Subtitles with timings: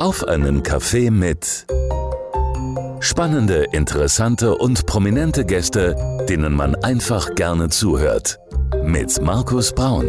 [0.00, 1.66] Auf einen Kaffee mit
[3.00, 5.94] spannende, interessante und prominente Gäste,
[6.26, 8.38] denen man einfach gerne zuhört.
[8.82, 10.06] Mit Markus Braun.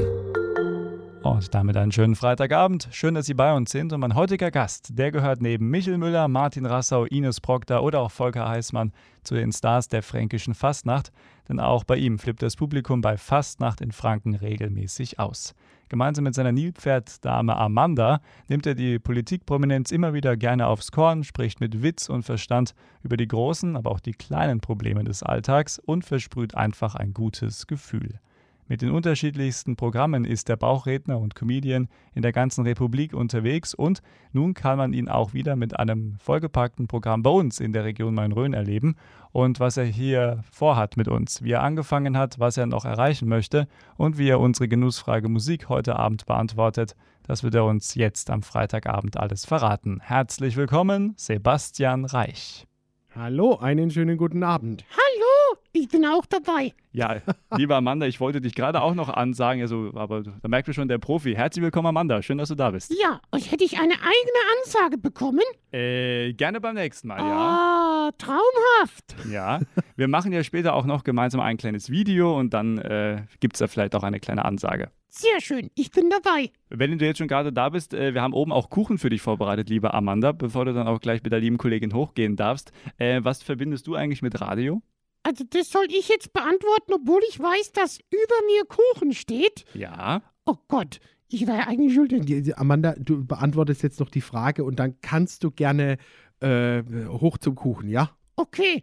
[1.24, 2.88] Und damit einen schönen Freitagabend.
[2.92, 3.92] Schön, dass Sie bei uns sind.
[3.92, 8.12] Und mein heutiger Gast, der gehört neben Michel Müller, Martin Rassau, Ines Proctor oder auch
[8.12, 8.94] Volker Heißmann
[9.26, 11.12] zu den Stars der fränkischen Fastnacht.
[11.50, 15.54] Denn auch bei ihm flippt das Publikum bei Fastnacht in Franken regelmäßig aus.
[15.92, 21.60] Gemeinsam mit seiner Nilpferddame Amanda nimmt er die Politikprominenz immer wieder gerne aufs Korn, spricht
[21.60, 26.06] mit Witz und Verstand über die großen, aber auch die kleinen Probleme des Alltags und
[26.06, 28.22] versprüht einfach ein gutes Gefühl.
[28.72, 34.02] Mit den unterschiedlichsten Programmen ist der Bauchredner und Comedian in der ganzen Republik unterwegs und
[34.32, 38.14] nun kann man ihn auch wieder mit einem vollgepackten Programm bei uns in der Region
[38.14, 38.96] Main-Rhön erleben
[39.34, 43.28] und was er hier vorhat mit uns, wie er angefangen hat, was er noch erreichen
[43.28, 43.68] möchte
[43.98, 46.96] und wie er unsere genussfrage Musik heute Abend beantwortet.
[47.24, 50.00] Das wird er uns jetzt am Freitagabend alles verraten.
[50.02, 52.66] Herzlich willkommen, Sebastian Reich.
[53.14, 54.86] Hallo, einen schönen guten Abend.
[54.92, 56.74] Hallo, ich bin auch dabei.
[56.92, 57.22] Ja,
[57.56, 60.88] lieber Amanda, ich wollte dich gerade auch noch ansagen, also, aber da merkt man schon,
[60.88, 61.34] der Profi.
[61.34, 62.22] Herzlich willkommen, Amanda.
[62.22, 62.94] Schön, dass du da bist.
[63.02, 65.44] Ja, und hätte ich eine eigene Ansage bekommen?
[65.72, 68.08] Äh, gerne beim nächsten Mal, ja.
[68.08, 69.16] Ah, traumhaft.
[69.32, 69.62] Ja,
[69.96, 73.60] wir machen ja später auch noch gemeinsam ein kleines Video und dann äh, gibt es
[73.60, 74.92] da vielleicht auch eine kleine Ansage.
[75.14, 76.52] Sehr schön, ich bin dabei.
[76.70, 79.22] Wenn du jetzt schon gerade da bist, äh, wir haben oben auch Kuchen für dich
[79.22, 82.72] vorbereitet, liebe Amanda, bevor du dann auch gleich mit der lieben Kollegin hochgehen darfst.
[82.98, 84.82] Äh, was verbindest du eigentlich mit Radio?
[85.24, 89.66] Also das soll ich jetzt beantworten, obwohl ich weiß, dass über mir Kuchen steht.
[89.74, 90.22] Ja.
[90.46, 92.12] Oh Gott, ich war ja eigentlich schuld.
[92.12, 95.98] Die- die- Amanda, du beantwortest jetzt noch die Frage und dann kannst du gerne
[96.42, 98.10] äh, hoch zum Kuchen, ja?
[98.36, 98.82] Okay,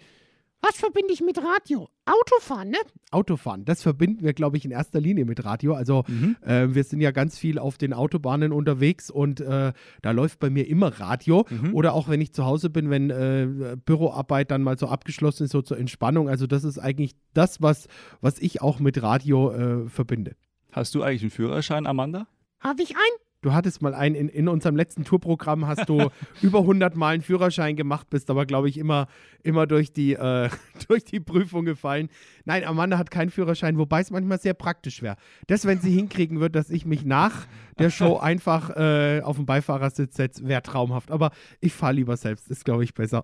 [0.61, 1.89] was verbinde ich mit Radio?
[2.05, 2.79] Autofahren, ne?
[3.11, 5.75] Autofahren, das verbinden wir, glaube ich, in erster Linie mit Radio.
[5.75, 6.37] Also Mhm.
[6.43, 10.51] äh, wir sind ja ganz viel auf den Autobahnen unterwegs und äh, da läuft bei
[10.51, 11.47] mir immer Radio.
[11.49, 11.75] Mhm.
[11.75, 15.53] Oder auch wenn ich zu Hause bin, wenn äh, Büroarbeit dann mal so abgeschlossen ist,
[15.53, 16.29] so zur Entspannung.
[16.29, 17.87] Also das ist eigentlich das, was,
[18.21, 20.35] was ich auch mit Radio äh, verbinde.
[20.73, 22.27] Hast du eigentlich einen Führerschein, Amanda?
[22.61, 23.28] Habe ich einen?
[23.41, 26.11] Du hattest mal einen, in, in unserem letzten Tourprogramm hast du
[26.43, 29.07] über 100 Mal einen Führerschein gemacht, bist aber, glaube ich, immer,
[29.45, 30.51] immer durch, die, äh,
[30.89, 32.09] durch die Prüfung gefallen.
[32.45, 35.17] Nein, Amanda hat keinen Führerschein, wobei es manchmal sehr praktisch wäre.
[35.47, 37.47] Das, wenn sie hinkriegen wird, dass ich mich nach
[37.79, 41.13] der Show einfach äh, auf den Beifahrersitz setze, wäre traumhaft.
[41.13, 43.23] Aber ich fahre lieber selbst, ist, glaube ich, besser.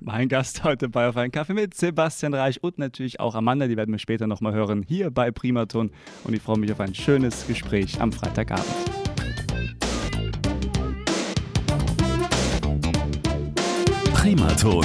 [0.00, 3.76] Mein Gast heute bei Auf einen Kaffee mit Sebastian Reich und natürlich auch Amanda, die
[3.76, 5.90] werden wir später nochmal hören, hier bei Primaton.
[6.24, 8.89] Und ich freue mich auf ein schönes Gespräch am Freitagabend.
[14.20, 14.84] Primaton.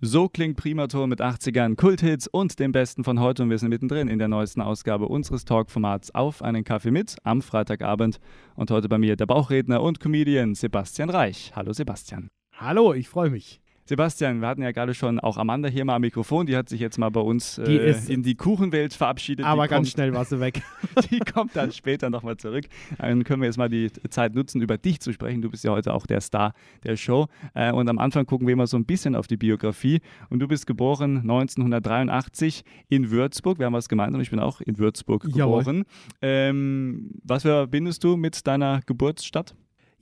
[0.00, 3.44] So klingt Primaton mit 80ern, Kulthits und dem Besten von heute.
[3.44, 7.40] Und wir sind mittendrin in der neuesten Ausgabe unseres Talkformats Auf einen Kaffee mit am
[7.40, 8.18] Freitagabend.
[8.56, 11.52] Und heute bei mir der Bauchredner und Comedian Sebastian Reich.
[11.54, 12.26] Hallo Sebastian.
[12.52, 13.60] Hallo, ich freue mich.
[13.86, 16.46] Sebastian, wir hatten ja gerade schon auch Amanda hier mal am Mikrofon.
[16.46, 19.44] Die hat sich jetzt mal bei uns Die äh, ist- in die Kuchenwelt verabschiedet.
[19.44, 20.62] Aber die ganz kommt, schnell war sie weg.
[21.10, 22.64] Die kommt dann später nochmal zurück.
[22.98, 25.42] Dann können wir jetzt mal die Zeit nutzen, über dich zu sprechen.
[25.42, 26.52] Du bist ja heute auch der Star
[26.84, 27.26] der Show.
[27.54, 30.00] Äh, Und am Anfang gucken wir mal so ein bisschen auf die Biografie.
[30.30, 33.58] Und du bist geboren 1983 in Würzburg.
[33.58, 34.20] Wir haben was gemeinsam.
[34.20, 35.84] Ich bin auch in Würzburg geboren.
[36.22, 39.54] Ähm, was verbindest du mit deiner Geburtsstadt?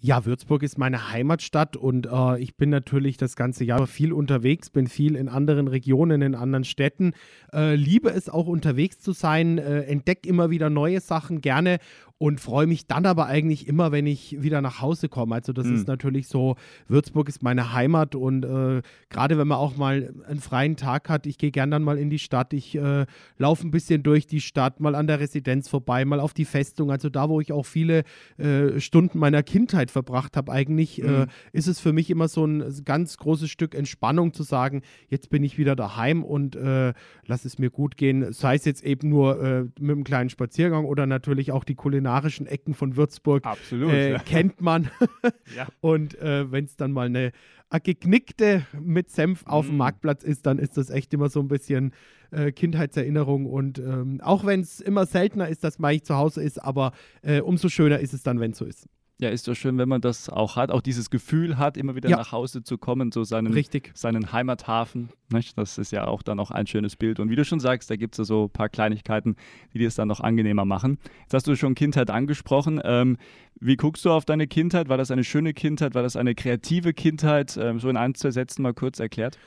[0.04, 4.68] Ja, Würzburg ist meine Heimatstadt und äh, ich bin natürlich das ganze Jahr viel unterwegs,
[4.68, 7.12] bin viel in anderen Regionen, in anderen Städten,
[7.52, 11.78] äh, liebe es auch unterwegs zu sein, äh, entdecke immer wieder neue Sachen gerne
[12.22, 15.34] und freue mich dann aber eigentlich immer, wenn ich wieder nach Hause komme.
[15.34, 15.74] Also das Mhm.
[15.74, 16.54] ist natürlich so,
[16.86, 21.26] Würzburg ist meine Heimat und äh, gerade wenn man auch mal einen freien Tag hat,
[21.26, 23.06] ich gehe gern dann mal in die Stadt, ich äh,
[23.38, 26.92] laufe ein bisschen durch die Stadt, mal an der Residenz vorbei, mal auf die Festung,
[26.92, 28.04] also da, wo ich auch viele
[28.38, 31.26] äh, Stunden meiner Kindheit verbracht habe, eigentlich Mhm.
[31.52, 35.42] ist es für mich immer so ein ganz großes Stück Entspannung zu sagen, jetzt bin
[35.42, 36.92] ich wieder daheim und äh,
[37.26, 40.84] lass es mir gut gehen, sei es jetzt eben nur äh, mit einem kleinen Spaziergang
[40.84, 41.74] oder natürlich auch die
[42.12, 43.44] kulinarischen Ecken von Würzburg.
[43.46, 43.92] Absolut.
[43.92, 44.90] Äh, kennt man.
[45.56, 45.68] Ja.
[45.80, 47.32] Und äh, wenn es dann mal eine,
[47.68, 49.78] eine geknickte mit Senf auf dem Mm.
[49.78, 51.92] Marktplatz ist, dann ist das echt immer so ein bisschen
[52.30, 53.44] äh, Kindheitserinnerung.
[53.46, 56.92] Und ähm, auch wenn es immer seltener ist, dass man eigentlich zu Hause ist, aber
[57.22, 58.88] äh, umso schöner ist es dann, wenn es so ist.
[59.22, 62.08] Ja, ist doch schön, wenn man das auch hat, auch dieses Gefühl hat, immer wieder
[62.08, 62.16] Ja.
[62.16, 63.92] nach Hause zu kommen, so seinen, Richtig.
[63.94, 65.10] seinen Heimathafen.
[65.32, 65.56] Nicht?
[65.56, 67.20] Das ist ja auch dann auch ein schönes Bild.
[67.20, 69.36] Und wie du schon sagst, da gibt es ja so ein paar Kleinigkeiten,
[69.72, 70.98] die dir es dann noch angenehmer machen.
[71.20, 72.80] Jetzt hast du schon Kindheit angesprochen.
[72.82, 73.16] Ähm,
[73.60, 74.88] wie guckst du auf deine Kindheit?
[74.88, 75.94] War das eine schöne Kindheit?
[75.94, 77.56] War das eine kreative Kindheit?
[77.56, 79.38] Ähm, so in ein, zwei Sätzen mal kurz erklärt.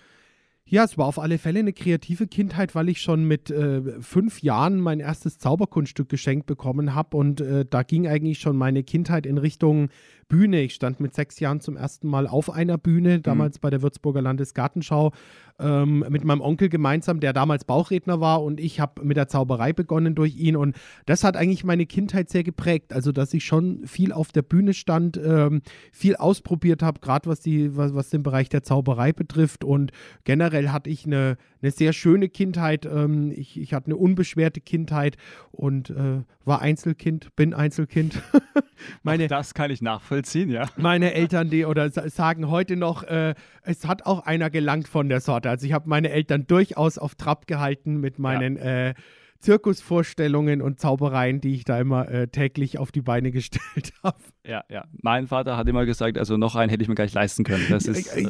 [0.68, 4.42] Ja, es war auf alle Fälle eine kreative Kindheit, weil ich schon mit äh, fünf
[4.42, 7.18] Jahren mein erstes Zauberkunststück geschenkt bekommen habe.
[7.18, 9.90] Und äh, da ging eigentlich schon meine Kindheit in Richtung
[10.28, 10.62] Bühne.
[10.62, 14.22] Ich stand mit sechs Jahren zum ersten Mal auf einer Bühne, damals bei der Würzburger
[14.22, 15.12] Landesgartenschau,
[15.60, 18.44] ähm, mit meinem Onkel gemeinsam, der damals Bauchredner war.
[18.44, 20.56] Und ich habe mit der Zauberei begonnen durch ihn.
[20.56, 20.76] Und
[21.06, 22.92] das hat eigentlich meine Kindheit sehr geprägt.
[22.92, 25.62] Also, dass ich schon viel auf der Bühne stand, ähm,
[25.92, 29.64] viel ausprobiert habe, gerade was, die, was, was den Bereich der Zauberei betrifft.
[29.64, 29.92] Und
[30.24, 32.86] generell hatte ich eine, eine sehr schöne Kindheit.
[32.86, 35.18] Ähm, ich, ich hatte eine unbeschwerte Kindheit
[35.52, 38.22] und äh, war Einzelkind, bin Einzelkind.
[39.04, 40.15] meine, Das kann ich nachvollziehen,
[40.50, 40.66] ja.
[40.78, 43.34] meine Eltern, die oder sa- sagen heute noch, äh,
[43.64, 45.50] es hat auch einer gelangt von der Sorte.
[45.50, 48.94] Also ich habe meine Eltern durchaus auf Trab gehalten mit meinen äh,
[49.40, 54.18] Zirkusvorstellungen und Zaubereien, die ich da immer äh, täglich auf die Beine gestellt habe.
[54.48, 54.86] Ja, ja.
[55.02, 57.66] Mein Vater hat immer gesagt, also noch einen hätte ich mir gar nicht leisten können.
[57.70, 58.30] Das ist äh,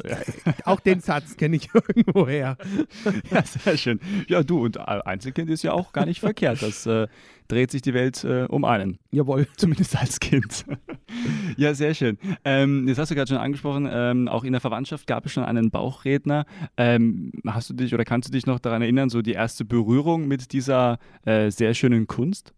[0.66, 2.58] Auch den Satz kenne ich irgendwoher.
[3.32, 4.00] ja, sehr schön.
[4.28, 6.62] Ja, du und Einzelkind ist ja auch gar nicht verkehrt.
[6.62, 7.08] Das äh,
[7.47, 9.00] dreht sich die Welt äh, um einen.
[9.12, 9.47] Jawohl.
[9.57, 10.65] Zumindest als Kind.
[11.57, 12.18] ja, sehr schön.
[12.44, 15.44] Ähm, jetzt hast du gerade schon angesprochen, ähm, auch in der Verwandtschaft gab es schon
[15.44, 16.45] einen Bauchredner.
[16.77, 20.27] Ähm, hast du dich oder kannst du dich noch daran erinnern, so die erste Berührung
[20.27, 22.53] mit dieser äh, sehr schönen Kunst?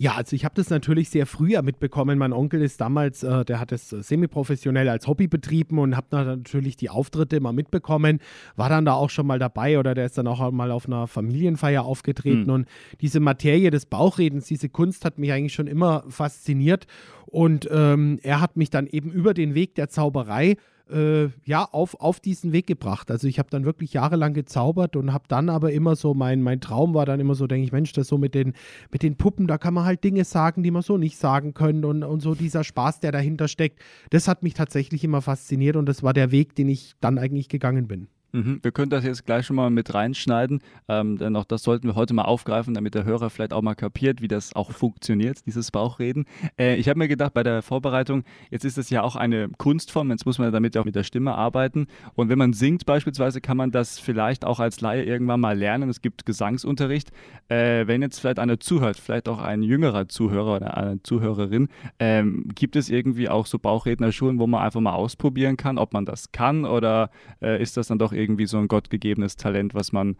[0.00, 2.18] Ja, also ich habe das natürlich sehr früher mitbekommen.
[2.18, 6.06] Mein Onkel ist damals, äh, der hat es äh, semi-professionell als Hobby betrieben und habe
[6.12, 8.20] natürlich die Auftritte mal mitbekommen.
[8.54, 11.08] War dann da auch schon mal dabei oder der ist dann auch mal auf einer
[11.08, 12.46] Familienfeier aufgetreten.
[12.46, 12.50] Hm.
[12.50, 12.68] Und
[13.00, 16.86] diese Materie des Bauchredens, diese Kunst hat mich eigentlich schon immer fasziniert.
[17.26, 20.56] Und ähm, er hat mich dann eben über den Weg der Zauberei
[20.90, 23.10] äh, ja, auf, auf diesen Weg gebracht.
[23.10, 26.60] Also ich habe dann wirklich jahrelang gezaubert und habe dann aber immer so, mein, mein
[26.60, 28.54] Traum war dann immer so, denke ich, Mensch, das so mit den,
[28.90, 31.84] mit den Puppen, da kann man halt Dinge sagen, die man so nicht sagen können
[31.84, 33.80] und, und so dieser Spaß, der dahinter steckt,
[34.10, 37.48] das hat mich tatsächlich immer fasziniert und das war der Weg, den ich dann eigentlich
[37.48, 38.08] gegangen bin.
[38.32, 38.58] Mhm.
[38.62, 41.94] Wir können das jetzt gleich schon mal mit reinschneiden, ähm, denn auch das sollten wir
[41.94, 45.70] heute mal aufgreifen, damit der Hörer vielleicht auch mal kapiert, wie das auch funktioniert, dieses
[45.70, 46.26] Bauchreden.
[46.58, 50.10] Äh, ich habe mir gedacht, bei der Vorbereitung, jetzt ist das ja auch eine Kunstform,
[50.10, 51.86] jetzt muss man damit auch mit der Stimme arbeiten.
[52.14, 55.88] Und wenn man singt beispielsweise, kann man das vielleicht auch als Laie irgendwann mal lernen.
[55.88, 57.10] Es gibt Gesangsunterricht.
[57.48, 62.48] Äh, wenn jetzt vielleicht einer zuhört, vielleicht auch ein jüngerer Zuhörer oder eine Zuhörerin, ähm,
[62.54, 66.30] gibt es irgendwie auch so Bauchrednerschulen, wo man einfach mal ausprobieren kann, ob man das
[66.32, 67.10] kann oder
[67.40, 70.16] äh, ist das dann doch irgendwie so ein gottgegebenes Talent, was man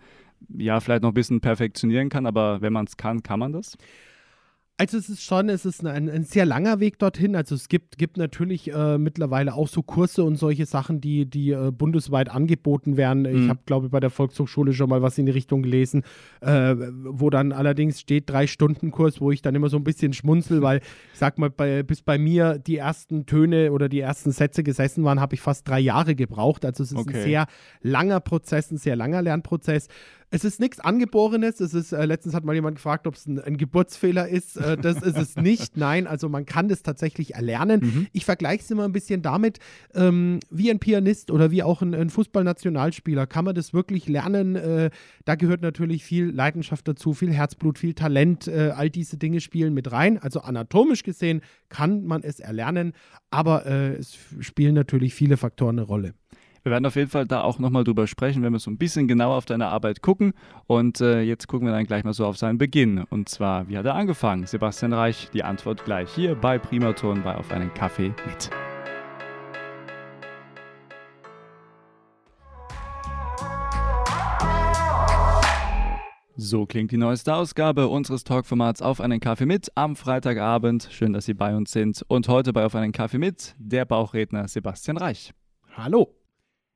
[0.57, 3.77] ja vielleicht noch ein bisschen perfektionieren kann, aber wenn man es kann, kann man das?
[4.81, 7.35] Also es ist schon, es ist ein, ein sehr langer Weg dorthin.
[7.35, 11.51] Also es gibt, gibt natürlich äh, mittlerweile auch so Kurse und solche Sachen, die, die
[11.51, 13.25] äh, bundesweit angeboten werden.
[13.25, 13.49] Ich Mhm.
[13.49, 16.05] habe, glaube ich, bei der Volkshochschule schon mal was in die Richtung gelesen,
[16.43, 16.77] äh,
[17.07, 20.63] wo dann allerdings steht drei Stunden Kurs, wo ich dann immer so ein bisschen schmunzel,
[20.63, 20.79] weil
[21.13, 25.03] ich sag mal, bei, bis bei mir die ersten Töne oder die ersten Sätze gesessen
[25.03, 26.65] waren, habe ich fast drei Jahre gebraucht.
[26.65, 27.17] Also es ist Okay.
[27.19, 27.47] ein sehr
[27.83, 29.89] langer Prozess, ein sehr langer Lernprozess.
[30.31, 31.61] Es ist nichts Angeborenes.
[31.61, 34.57] Es ist, äh, letztens hat mal jemand gefragt, ob es ein, ein Geburtsfehler ist.
[34.57, 35.77] Äh, das ist es nicht.
[35.77, 38.09] Nein, also man kann das tatsächlich erlernen.
[38.13, 39.59] Ich vergleiche es immer ein bisschen damit,
[39.95, 43.27] ähm, wie ein Pianist oder wie auch ein, ein Fußballnationalspieler.
[43.27, 44.57] Kann man das wirklich lernen?
[44.57, 44.91] Äh,
[45.25, 48.49] da gehört natürlich viel Leidenschaft dazu, viel Herzblut, viel Talent.
[48.49, 50.19] Äh, all diese Dinge spielen mit rein.
[50.19, 51.41] Also anatomisch gesehen
[51.71, 52.93] kann man es erlernen,
[53.31, 56.15] aber äh, es spielen natürlich viele Faktoren eine Rolle.
[56.69, 59.09] Wir werden auf jeden Fall da auch nochmal drüber sprechen, wenn wir so ein bisschen
[59.09, 60.35] genauer auf deine Arbeit gucken.
[60.67, 63.05] Und äh, jetzt gucken wir dann gleich mal so auf seinen Beginn.
[63.09, 64.45] Und zwar, wie hat er angefangen?
[64.45, 68.51] Sebastian Reich, die Antwort gleich hier bei Primaton bei Auf einen Kaffee mit.
[76.37, 80.87] So klingt die neueste Ausgabe unseres Talkformats Auf einen Kaffee mit am Freitagabend.
[80.91, 82.05] Schön, dass Sie bei uns sind.
[82.09, 85.33] Und heute bei Auf einen Kaffee mit der Bauchredner Sebastian Reich.
[85.75, 86.18] Hallo.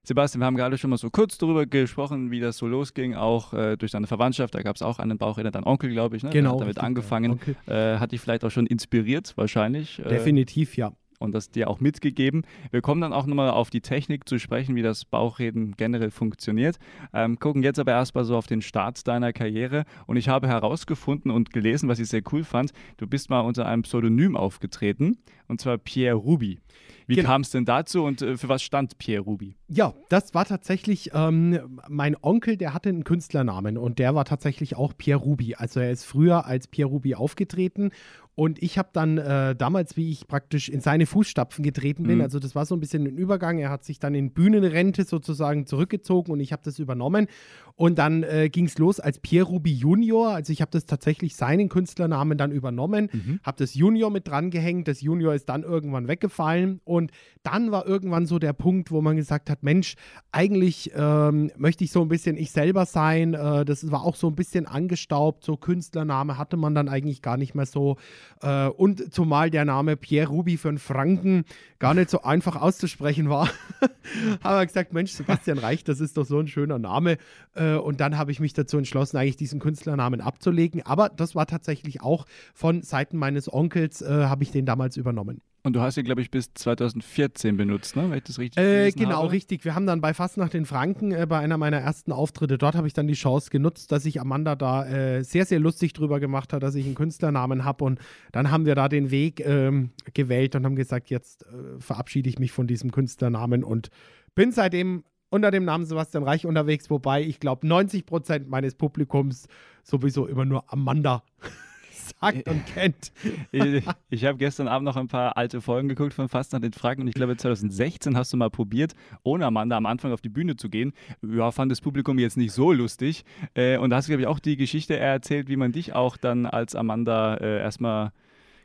[0.05, 3.53] Sebastian, wir haben gerade schon mal so kurz darüber gesprochen, wie das so losging, auch
[3.55, 4.53] äh, durch deine Verwandtschaft.
[4.53, 6.31] Da gab es auch einen Bauchredner, dein Onkel, glaube ich, ne?
[6.31, 6.55] Der Genau.
[6.55, 7.39] hat damit angefangen.
[7.67, 10.01] Äh, hat dich vielleicht auch schon inspiriert, wahrscheinlich.
[10.01, 10.91] Äh, Definitiv, ja.
[11.21, 12.43] und das dir auch mitgegeben.
[12.73, 16.81] Wir kommen dann auch nochmal auf die Technik zu sprechen, wie das Bauchreden generell funktioniert.
[17.15, 19.85] Ähm, gucken jetzt aber erstmal so auf den Start deiner Karriere.
[20.09, 22.73] Und ich habe herausgefunden und gelesen, was ich sehr cool fand.
[22.97, 26.59] Du bist mal unter einem Pseudonym aufgetreten, und zwar Pierre Ruby.
[27.07, 27.29] Wie Genau.
[27.29, 29.57] kam es denn dazu und äh, für was stand Pierre Ruby?
[29.69, 34.77] Ja, das war tatsächlich ähm, mein Onkel, der hatte einen Künstlernamen und der war tatsächlich
[34.77, 35.55] auch Pierre Ruby.
[35.57, 37.91] Also er ist früher als Pierre Ruby aufgetreten
[38.35, 42.23] Und ich habe dann äh, damals, wie ich praktisch in seine Fußstapfen getreten bin, Mhm.
[42.23, 43.59] also das war so ein bisschen ein Übergang.
[43.59, 47.27] Er hat sich dann in Bühnenrente sozusagen zurückgezogen und ich habe das übernommen.
[47.75, 50.31] Und dann äh, ging es los als Pierre Ruby Junior.
[50.31, 53.41] Also ich habe das tatsächlich seinen Künstlernamen dann übernommen, Mhm.
[53.43, 54.89] habe das Junior mit dran gehängt.
[54.89, 56.81] Das Junior ist dann irgendwann weggefallen.
[56.93, 57.11] Und
[57.43, 59.95] dann war irgendwann so der Punkt, wo man gesagt hat, Mensch,
[60.31, 63.33] eigentlich ähm, möchte ich so ein bisschen ich selber sein.
[63.33, 65.43] Äh, das war auch so ein bisschen angestaubt.
[65.43, 67.97] So Künstlername hatte man dann eigentlich gar nicht mehr so.
[68.43, 71.45] Äh, und zumal der Name Pierre Ruby für einen Franken
[71.79, 73.49] gar nicht so einfach auszusprechen war,
[74.45, 77.17] haben wir gesagt, Mensch, Sebastian Reich, das ist doch so ein schöner Name.
[77.55, 80.83] Äh, und dann habe ich mich dazu entschlossen, eigentlich diesen Künstlernamen abzulegen.
[80.85, 85.41] Aber das war tatsächlich auch von Seiten meines Onkels, äh, habe ich den damals übernommen.
[85.65, 88.11] Und du hast ihn, glaube ich, bis 2014 benutzt, ne?
[88.11, 89.31] Wenn ich das richtig Äh, genau, habe.
[89.33, 89.65] richtig.
[89.65, 92.89] Wir haben dann bei Fastnacht in Franken, äh, bei einer meiner ersten Auftritte dort, habe
[92.89, 96.53] ich dann die Chance genutzt, dass sich Amanda da äh, sehr, sehr lustig drüber gemacht
[96.53, 97.85] hat, dass ich einen Künstlernamen habe.
[97.85, 98.01] Und
[98.33, 102.41] dann haben wir da den Weg ähm, gewählt und haben gesagt, jetzt äh, verabschiede ich
[102.41, 103.91] mich von diesem Künstlernamen und
[104.35, 109.47] bin seitdem unter dem Namen Sebastian Reich unterwegs, wobei ich glaube, 90 Prozent meines Publikums
[109.85, 111.23] sowieso immer nur Amanda
[112.21, 113.13] sagt und kennt.
[113.53, 117.03] Ich, ich habe gestern Abend noch ein paar alte Folgen geguckt von Fastnacht in Franken
[117.03, 120.57] und ich glaube 2016 hast du mal probiert, ohne Amanda am Anfang auf die Bühne
[120.57, 120.93] zu gehen.
[121.23, 123.25] Ja, fand das Publikum jetzt nicht so lustig.
[123.55, 126.17] Äh, und da hast du, glaube ich, auch die Geschichte erzählt, wie man dich auch
[126.17, 128.13] dann als Amanda äh, erstmal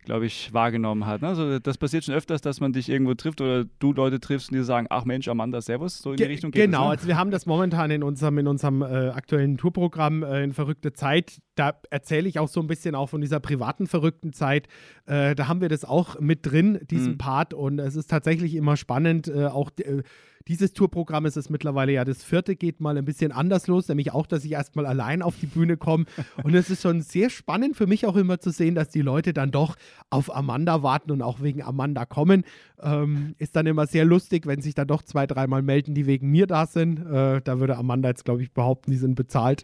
[0.08, 1.22] glaube ich, wahrgenommen hat.
[1.22, 1.28] ne?
[1.28, 4.58] Also das passiert schon öfters, dass man dich irgendwo trifft oder du Leute triffst und
[4.58, 6.92] die sagen, ach Mensch, Amanda, servus, so in die Ge- Richtung geht Genau, es, ne?
[6.92, 10.94] also wir haben das momentan in unserem, in unserem äh, aktuellen Tourprogramm äh, in verrückte
[10.94, 11.40] Zeit.
[11.56, 14.68] Da erzähle ich auch so ein bisschen auch von dieser privaten verrückten Zeit.
[15.08, 17.18] Äh, da haben wir das auch mit drin, diesen Mhm.
[17.18, 17.54] Part.
[17.54, 19.28] Und es ist tatsächlich immer spannend.
[19.28, 20.04] Äh, auch äh,
[20.48, 24.14] dieses Tourprogramm ist es mittlerweile ja das vierte, geht mal ein bisschen anders los, nämlich
[24.14, 26.06] auch, dass ich erstmal allein auf die Bühne komme.
[26.44, 29.34] Und es ist schon sehr spannend für mich auch immer zu sehen, dass die Leute
[29.34, 29.76] dann doch
[30.10, 32.44] auf Amanda warten und auch wegen Amanda kommen.
[32.82, 36.30] Ähm, ist dann immer sehr lustig, wenn sich dann doch zwei, dreimal melden, die wegen
[36.30, 37.00] mir da sind.
[37.00, 39.64] Äh, da würde Amanda jetzt, glaube ich, behaupten, die sind bezahlt.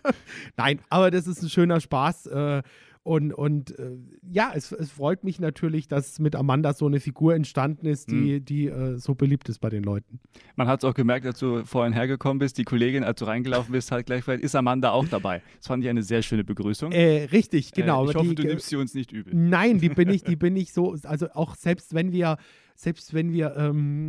[0.56, 2.26] Nein, aber das ist ein schöner Spaß.
[2.26, 2.62] Äh,
[3.08, 3.92] und, und äh,
[4.30, 8.42] ja, es, es freut mich natürlich, dass mit Amanda so eine Figur entstanden ist, die,
[8.42, 10.20] die äh, so beliebt ist bei den Leuten.
[10.56, 13.72] Man hat es auch gemerkt, als du vorhin hergekommen bist, die Kollegin, als du reingelaufen
[13.72, 15.40] bist, hat gleich gefragt, ist Amanda auch dabei?
[15.56, 16.92] Das fand ich eine sehr schöne Begrüßung.
[16.92, 18.02] Äh, richtig, genau.
[18.02, 19.34] Äh, ich aber hoffe, die, du nimmst sie uns nicht übel.
[19.34, 22.36] Nein, die bin ich, die bin ich so, also auch selbst wenn wir,
[22.74, 24.08] selbst wenn wir ähm,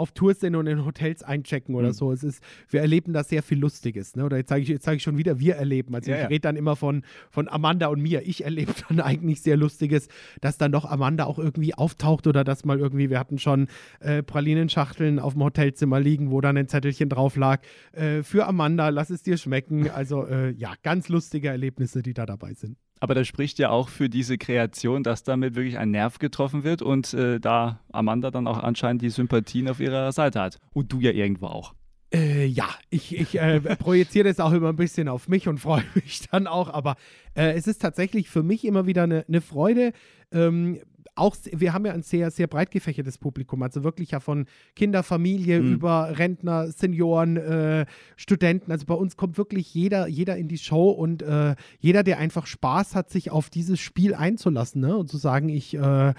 [0.00, 1.92] auf Tour sind und in Hotels einchecken oder Mhm.
[1.92, 4.24] so, es ist, wir erleben da sehr viel Lustiges, ne?
[4.24, 5.94] Oder jetzt sage ich, jetzt sage ich schon wieder, wir erleben.
[5.94, 6.28] Also Ja, ich ja.
[6.28, 8.26] rede dann immer von, von Amanda und mir.
[8.26, 10.08] Ich erlebe dann eigentlich sehr Lustiges,
[10.40, 13.68] dass dann doch Amanda auch irgendwie auftaucht oder dass mal irgendwie, wir hatten schon
[14.00, 17.62] äh, Pralinenschachteln auf dem Hotelzimmer liegen, wo dann ein Zettelchen drauf lag.
[17.92, 19.88] Äh, für Amanda, lass es dir schmecken.
[19.90, 22.76] Also äh, ja, ganz lustige Erlebnisse, die da dabei sind.
[23.00, 26.82] Aber das spricht ja auch für diese Kreation, dass damit wirklich ein Nerv getroffen wird
[26.82, 30.58] und äh, da Amanda dann auch anscheinend die Sympathien auf ihrer Seite hat.
[30.74, 31.74] Und du ja irgendwo auch.
[32.12, 35.84] Äh, ja, ich, ich äh, projiziere das auch immer ein bisschen auf mich und freue
[35.94, 36.68] mich dann auch.
[36.68, 36.96] Aber
[37.34, 39.92] äh, es ist tatsächlich für mich immer wieder eine, eine Freude.
[40.32, 40.80] Ähm,
[41.20, 45.02] auch, wir haben ja ein sehr, sehr breit gefächertes Publikum, also wirklich ja von Kinder,
[45.02, 45.72] Familie Mhm.
[45.74, 47.86] über Rentner, Senioren, äh,
[48.16, 48.72] Studenten.
[48.72, 52.46] Also bei uns kommt wirklich jeder, jeder in die Show und äh, jeder, der einfach
[52.46, 54.96] Spaß hat, sich auf dieses Spiel einzulassen ne?
[54.96, 56.14] und zu sagen, ich äh,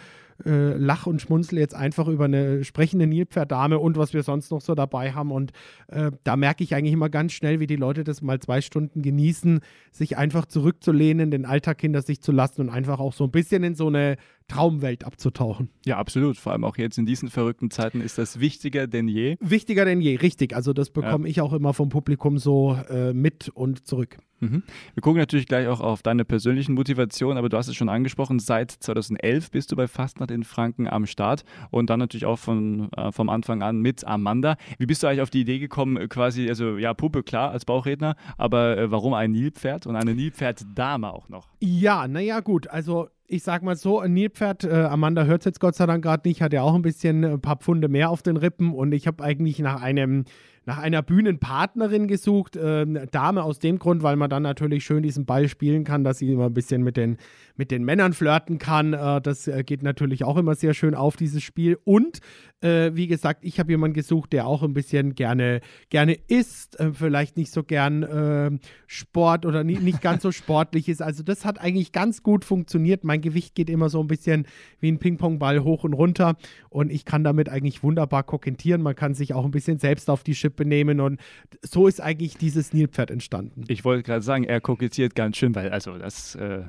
[0.45, 4.61] äh, lach und schmunzel jetzt einfach über eine sprechende Nilpferdame und was wir sonst noch
[4.61, 5.31] so dabei haben.
[5.31, 5.51] Und
[5.87, 9.01] äh, da merke ich eigentlich immer ganz schnell, wie die Leute das mal zwei Stunden
[9.01, 9.59] genießen,
[9.91, 13.63] sich einfach zurückzulehnen, den Alltag hinter sich zu lassen und einfach auch so ein bisschen
[13.63, 14.17] in so eine
[14.51, 15.69] Traumwelt abzutauchen.
[15.85, 16.37] Ja, absolut.
[16.37, 19.37] Vor allem auch jetzt in diesen verrückten Zeiten ist das wichtiger denn je.
[19.39, 20.53] Wichtiger denn je, richtig.
[20.55, 24.17] Also das bekomme ich auch immer vom Publikum so äh, mit und zurück.
[24.41, 24.63] Mhm.
[24.93, 28.39] Wir gucken natürlich gleich auch auf deine persönlichen Motivationen, aber du hast es schon angesprochen,
[28.39, 32.91] seit 2011 bist du bei Fastnacht in Franken am Start und dann natürlich auch von,
[32.91, 34.57] äh, vom Anfang an mit Amanda.
[34.79, 37.63] Wie bist du eigentlich auf die Idee gekommen, äh, quasi, also ja, Puppe, klar, als
[37.63, 41.50] Bauchredner, aber äh, warum ein Nilpferd und eine Nilpferddame auch noch?
[41.63, 42.67] Ja, naja, gut.
[42.67, 46.27] Also, ich sag mal so, Nilpferd, äh, Amanda hört es jetzt Gott sei Dank gerade
[46.27, 48.91] nicht, hat ja auch ein bisschen äh, ein paar Pfunde mehr auf den Rippen und
[48.93, 50.25] ich habe eigentlich nach einem.
[50.63, 55.01] Nach einer Bühnenpartnerin gesucht, äh, eine Dame aus dem Grund, weil man dann natürlich schön
[55.01, 57.17] diesen Ball spielen kann, dass sie immer ein bisschen mit den,
[57.55, 58.93] mit den Männern flirten kann.
[58.93, 61.79] Äh, das äh, geht natürlich auch immer sehr schön auf, dieses Spiel.
[61.83, 62.19] Und
[62.61, 66.93] äh, wie gesagt, ich habe jemanden gesucht, der auch ein bisschen gerne, gerne isst, äh,
[66.93, 68.51] vielleicht nicht so gern äh,
[68.85, 71.01] Sport oder nie, nicht ganz so sportlich ist.
[71.01, 73.03] Also das hat eigentlich ganz gut funktioniert.
[73.03, 74.45] Mein Gewicht geht immer so ein bisschen
[74.79, 76.35] wie ein Ping-Pong-Ball hoch und runter
[76.69, 78.83] und ich kann damit eigentlich wunderbar kokettieren.
[78.83, 81.19] Man kann sich auch ein bisschen selbst auf die Schippe nehmen und
[81.61, 83.63] so ist eigentlich dieses Nilpferd entstanden.
[83.67, 86.63] Ich wollte gerade sagen, er kokettiert ganz schön, weil also das äh,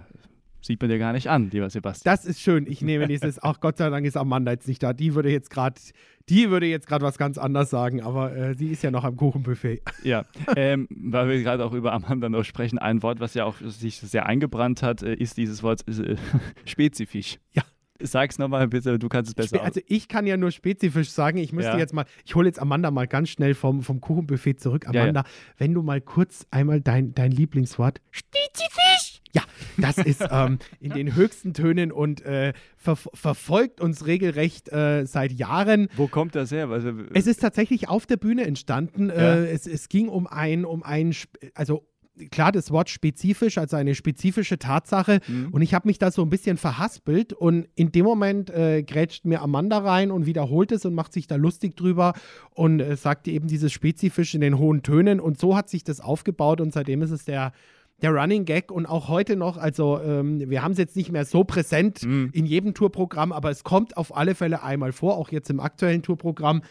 [0.65, 2.15] Sieht man dir gar nicht an, lieber Sebastian.
[2.15, 2.69] Das ist schön.
[2.69, 4.93] Ich nehme dieses, ach Gott sei Dank ist Amanda jetzt nicht da.
[4.93, 5.81] Die würde jetzt gerade,
[6.29, 9.17] die würde jetzt gerade was ganz anderes sagen, aber äh, sie ist ja noch am
[9.17, 9.83] Kuchenbuffet.
[10.05, 10.25] Ja,
[10.57, 13.97] ähm, weil wir gerade auch über Amanda noch sprechen, ein Wort, was ja auch sich
[13.97, 16.15] sehr eingebrannt hat, äh, ist dieses Wort äh,
[16.65, 17.39] spezifisch.
[17.55, 17.65] Ja.
[18.03, 19.63] Sag's nochmal bitte, du kannst es besser.
[19.63, 21.79] Also ich kann ja nur spezifisch sagen, ich müsste Ja.
[21.79, 24.85] jetzt mal, ich hole jetzt Amanda mal ganz schnell vom, vom Kuchenbuffet zurück.
[24.87, 25.03] Ja, ja.
[25.03, 25.25] Amanda,
[25.59, 29.21] wenn du mal kurz einmal dein, dein Lieblingswort Spezifisch.
[29.35, 29.43] Ja,
[29.79, 35.33] das ist ähm, in den höchsten Tönen und äh, ver verfolgt uns regelrecht äh, seit
[35.33, 35.89] Jahren.
[35.97, 36.69] Wo kommt das her?
[36.69, 39.09] Also, Es ist tatsächlich auf der Bühne entstanden.
[39.09, 39.37] Ja.
[39.37, 41.15] Äh, es, es ging um ein, um ein,
[41.55, 41.87] also
[42.31, 45.21] klar, das Wort spezifisch, also eine spezifische Tatsache.
[45.27, 45.49] Mhm.
[45.51, 49.25] Und ich habe mich da so ein bisschen verhaspelt und in dem Moment äh, grätscht
[49.25, 52.15] mir Amanda rein und wiederholt es und macht sich da lustig drüber
[52.51, 55.21] und äh, sagte eben dieses spezifisch in den hohen Tönen.
[55.21, 57.53] Und so hat sich das aufgebaut und seitdem ist es der
[58.01, 61.25] der Running Gag und auch heute noch, also ähm, wir haben es jetzt nicht mehr
[61.25, 62.31] so präsent Mhm.
[62.33, 66.03] in jedem Tourprogramm, aber es kommt auf alle Fälle einmal vor, auch jetzt im aktuellen
[66.03, 66.63] Tourprogramm.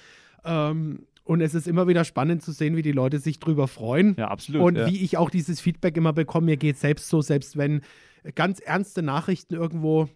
[0.43, 4.15] Ähm, und es ist immer wieder spannend zu sehen, wie die Leute sich drüber freuen.
[4.17, 4.61] ja, absolut.
[4.61, 4.87] und ja.
[4.87, 7.81] wie ich auch dieses Feedback immer bekomme, mir geht selbst so, selbst wenn
[8.35, 10.09] ganz ernste Nachrichten irgendwo,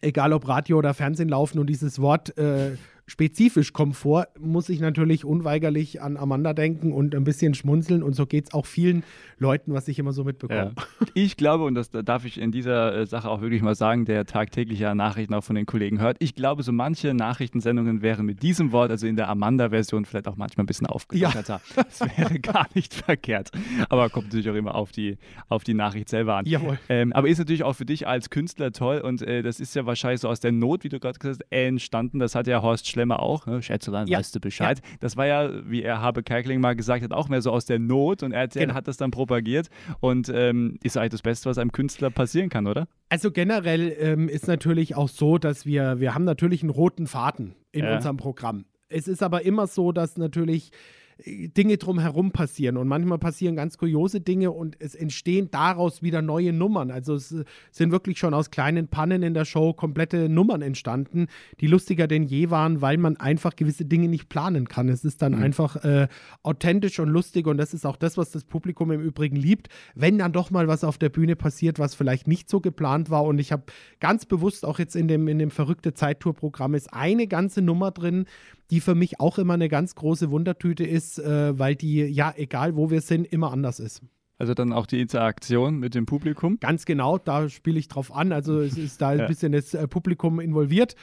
[0.00, 4.80] egal ob Radio oder Fernsehen laufen und dieses Wort äh, spezifisch kommt vor, muss ich
[4.80, 8.02] natürlich unweigerlich an Amanda denken und ein bisschen schmunzeln.
[8.02, 9.04] Und so geht es auch vielen
[9.38, 10.72] Leuten, was ich immer so mitbekomme.
[10.76, 11.06] Ja.
[11.14, 14.24] Ich glaube, und das darf ich in dieser äh, Sache auch wirklich mal sagen, der
[14.24, 18.42] tagtäglich ja Nachrichten auch von den Kollegen hört, ich glaube, so manche Nachrichtensendungen wären mit
[18.42, 21.60] diesem Wort, also in der Amanda-Version, vielleicht auch manchmal ein bisschen aufgelockerter.
[21.74, 23.50] Das wäre gar nicht verkehrt.
[23.88, 25.18] Aber kommt natürlich auch immer auf die,
[25.48, 26.46] auf die Nachricht selber an.
[26.46, 26.78] Jawohl.
[26.88, 29.86] Ähm, aber ist natürlich auch für dich als Künstler toll und äh, das ist ja
[29.86, 32.18] wahrscheinlich so aus der Not, wie du gerade gesagt hast, entstanden.
[32.18, 33.46] Das hat ja Horst Schlemmer auch.
[33.46, 33.60] Ne?
[33.62, 34.18] Schätzelein, Ja.
[34.18, 34.80] weißt du Bescheid.
[35.00, 37.78] Das war ja, wie er Habe Kerkeling mal gesagt hat, auch mehr so aus der
[37.78, 38.74] Not und RTL Genau.
[38.74, 39.68] hat das dann propagiert
[40.00, 42.86] und ähm, ist eigentlich das Beste, was einem Künstler passieren kann, oder?
[43.08, 47.54] Also generell ähm, ist natürlich auch so, dass wir, wir haben natürlich einen roten Faden
[47.72, 47.96] in Ja.
[47.96, 48.64] unserem Programm.
[48.88, 50.70] Es ist aber immer so, dass natürlich
[51.24, 56.52] Dinge drumherum passieren und manchmal passieren ganz kuriose Dinge und es entstehen daraus wieder neue
[56.52, 56.90] Nummern.
[56.90, 61.28] Also es äh, sind wirklich schon aus kleinen Pannen in der Show komplette Nummern entstanden,
[61.60, 64.88] die lustiger denn je waren, weil man einfach gewisse Dinge nicht planen kann.
[64.88, 66.08] Es ist dann einfach äh,
[66.42, 70.18] authentisch und lustig und das ist auch das, was das Publikum im Übrigen liebt, wenn
[70.18, 73.38] dann doch mal was auf der Bühne passiert, was vielleicht nicht so geplant war und
[73.38, 73.64] ich habe
[74.00, 78.26] ganz bewusst auch jetzt in dem, in dem verrückte Zeittour-Programm ist eine ganze Nummer drin,
[78.70, 82.76] die für mich auch immer eine ganz große Wundertüte ist, äh, weil die, ja, egal
[82.76, 84.02] wo wir sind, immer anders ist.
[84.38, 86.58] Also dann auch die Interaktion mit dem Publikum.
[86.60, 88.32] Ganz genau, da spiele ich drauf an.
[88.32, 89.26] Also es ist da ein Ja.
[89.26, 90.96] bisschen das äh, Publikum involviert.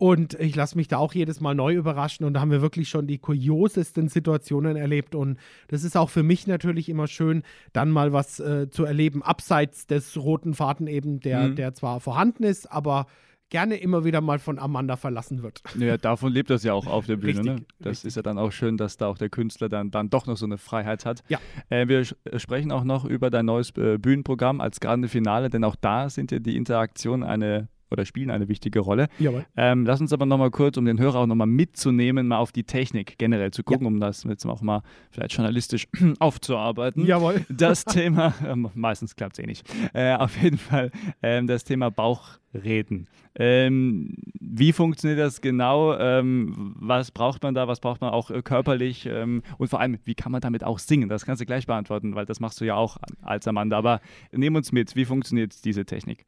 [0.00, 2.24] Und ich lasse mich da auch jedes Mal neu überraschen.
[2.24, 5.16] Und da haben wir wirklich schon die kuriosesten Situationen erlebt.
[5.16, 9.24] Und das ist auch für mich natürlich immer schön, dann mal was äh, zu erleben,
[9.24, 11.56] abseits des roten Faden eben, der, Mhm.
[11.56, 13.06] der zwar vorhanden ist, aber
[13.50, 15.62] gerne immer wieder mal von Amanda verlassen wird.
[15.78, 17.42] Ja, davon lebt das ja auch auf der Bühne.
[17.42, 17.52] ne?
[17.52, 18.08] Richtig, Das richtig.
[18.08, 20.46] ist ja dann auch schön, dass da auch der Künstler dann, dann doch noch so
[20.46, 21.22] eine Freiheit hat.
[21.28, 21.38] Ja.
[21.70, 25.64] Äh, wir äh, sprechen auch noch über dein neues äh, Bühnenprogramm als Grande Finale, denn
[25.64, 29.08] auch da sind ja die Interaktionen eine oder spielen eine wichtige Rolle.
[29.56, 32.64] Ähm, lass uns aber nochmal kurz, um den Hörer auch nochmal mitzunehmen, mal auf die
[32.64, 37.04] Technik generell zu gucken, um das jetzt auch mal vielleicht journalistisch aufzuarbeiten.
[37.06, 37.44] Jawohl.
[37.58, 40.90] Das Thema, ähm, meistens klappt es eh nicht, äh, auf jeden Fall
[41.22, 43.08] ähm, das Thema Bauchreden.
[43.34, 45.96] Ähm, wie funktioniert das genau?
[45.96, 47.68] Ähm, was braucht man da?
[47.68, 49.06] Was braucht man auch äh, körperlich?
[49.06, 51.08] Ähm, und vor allem, wie kann man damit auch singen?
[51.08, 53.78] Das kannst du gleich beantworten, weil das machst du ja auch als Amanda.
[53.78, 54.00] Aber
[54.32, 56.26] nimm uns mit, wie funktioniert diese Technik?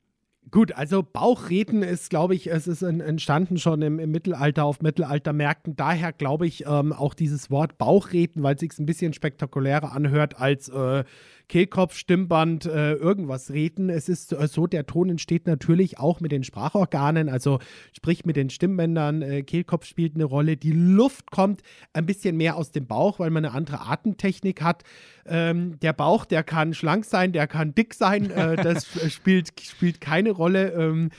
[0.50, 4.81] Gut, also Bauchreden ist, glaube ich, es ist en- entstanden schon im, im Mittelalter auf
[4.81, 5.76] Mittelaltermärkten.
[5.76, 10.40] Daher glaube ich ähm, auch dieses Wort Bauchreden, weil es sich ein bisschen spektakulärer anhört
[10.40, 11.05] als äh,
[11.51, 13.91] Kehlkopf, Stimmband, äh, irgendwas reden.
[13.91, 17.59] Es ist äh, so, der Ton entsteht natürlich auch mit den Sprachorganen, also
[17.93, 19.21] sprich mit den Stimmbändern.
[19.21, 20.57] Äh, Kehlkopf spielt eine Rolle.
[20.57, 24.85] Die Luft kommt ein bisschen mehr aus dem Bauch, weil man eine andere Atemtechnik hat.
[25.27, 28.31] Ähm, der Bauch, der kann schlank sein, der kann dick sein.
[28.31, 30.71] Äh, das spielt, spielt keine Rolle.
[30.73, 31.11] Ähm,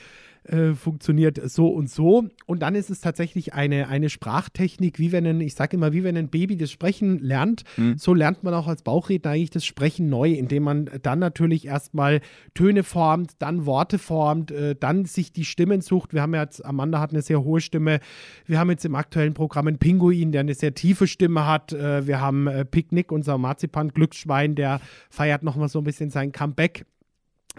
[0.44, 2.26] äh, funktioniert so und so.
[2.46, 6.04] Und dann ist es tatsächlich eine, eine Sprachtechnik, wie wenn ein, ich sage immer, wie
[6.04, 7.64] wenn ein Baby das Sprechen lernt,
[7.98, 12.22] so lernt man auch als Bauchredner eigentlich das Sprechen neu, indem man dann natürlich erstmal
[12.54, 16.14] Töne formt, dann Worte formt, äh, dann sich die Stimmen sucht.
[16.14, 18.00] Wir haben ja jetzt, Amanda hat eine sehr hohe Stimme.
[18.46, 21.74] Wir haben jetzt im aktuellen Programm einen Pinguin, der eine sehr tiefe Stimme hat.
[21.74, 26.86] Äh, wir haben Picknick, unser Marzipan-Glücksschwein, der feiert nochmal so ein bisschen sein Comeback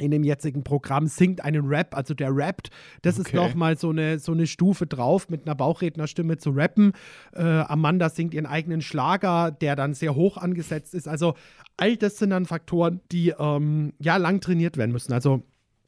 [0.02, 2.70] in dem jetzigen Programm singt einen Rap, also der rappt.
[3.02, 3.36] Das ist Okay.
[3.36, 6.92] nochmal so eine, so eine Stufe drauf, mit einer Bauchrednerstimme zu rappen.
[7.34, 11.08] Äh, Amanda singt ihren eigenen Schlager, der dann sehr hoch angesetzt ist.
[11.08, 11.34] Also
[11.76, 15.12] all das sind dann Faktoren, die ähm, ja lang trainiert werden müssen.
[15.12, 15.42] Also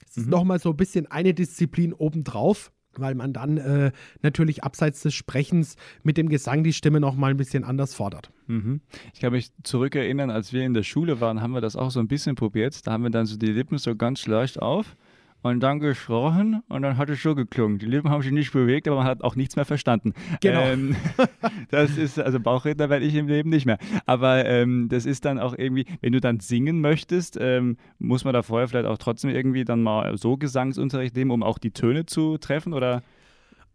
[0.07, 2.71] Das ist nochmal so ein bisschen eine Disziplin obendrauf.
[3.01, 7.37] Weil man dann äh, natürlich abseits des Sprechens mit dem Gesang die Stimme nochmal ein
[7.37, 8.31] bisschen anders fordert.
[8.47, 8.81] Mhm.
[9.13, 12.01] Ich kann mich zurückerinnern, als wir in der Schule waren, haben wir das auch so
[12.01, 12.87] ein bisschen probiert.
[12.87, 14.97] Da haben wir dann so die Lippen so ganz leicht auf
[15.45, 17.79] und dann gesprochen und dann hat es so geklungen.
[17.79, 20.15] Die Lippen haben sich nicht bewegt, aber man hat auch nichts mehr verstanden.
[20.41, 20.63] Genau.
[20.63, 20.97] Ähm,
[21.71, 23.77] das ist, also Bauchredner werde ich im Leben nicht mehr.
[24.07, 28.33] Aber ähm, das ist dann auch irgendwie, wenn du dann singen möchtest, ähm, muss man
[28.33, 32.07] da vorher vielleicht auch trotzdem irgendwie dann mal so Gesangsunterricht nehmen, um auch die Töne
[32.07, 33.03] zu treffen oder?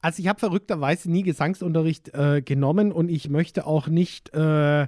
[0.01, 4.88] Also ich habe verrückterweise nie Gesangsunterricht äh, genommen und ich möchte auch nicht äh,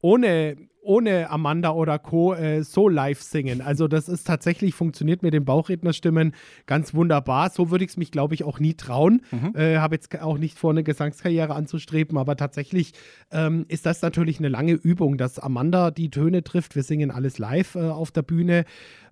[0.00, 0.56] ohne,
[0.86, 2.34] ohne Amanda oder Co.
[2.34, 3.60] Äh, so live singen.
[3.60, 6.32] Also das ist tatsächlich, funktioniert mit den Bauchrednerstimmen
[6.66, 7.50] ganz wunderbar.
[7.50, 9.22] So würde ich es mich, glaube ich, auch nie trauen.
[9.54, 12.92] Äh, habe jetzt auch nicht vor, eine Gesangskarriere anzustreben, aber tatsächlich
[13.30, 16.76] ähm, ist das natürlich eine lange Übung, dass Amanda die Töne trifft.
[16.76, 18.64] Wir singen alles live äh, auf der Bühne.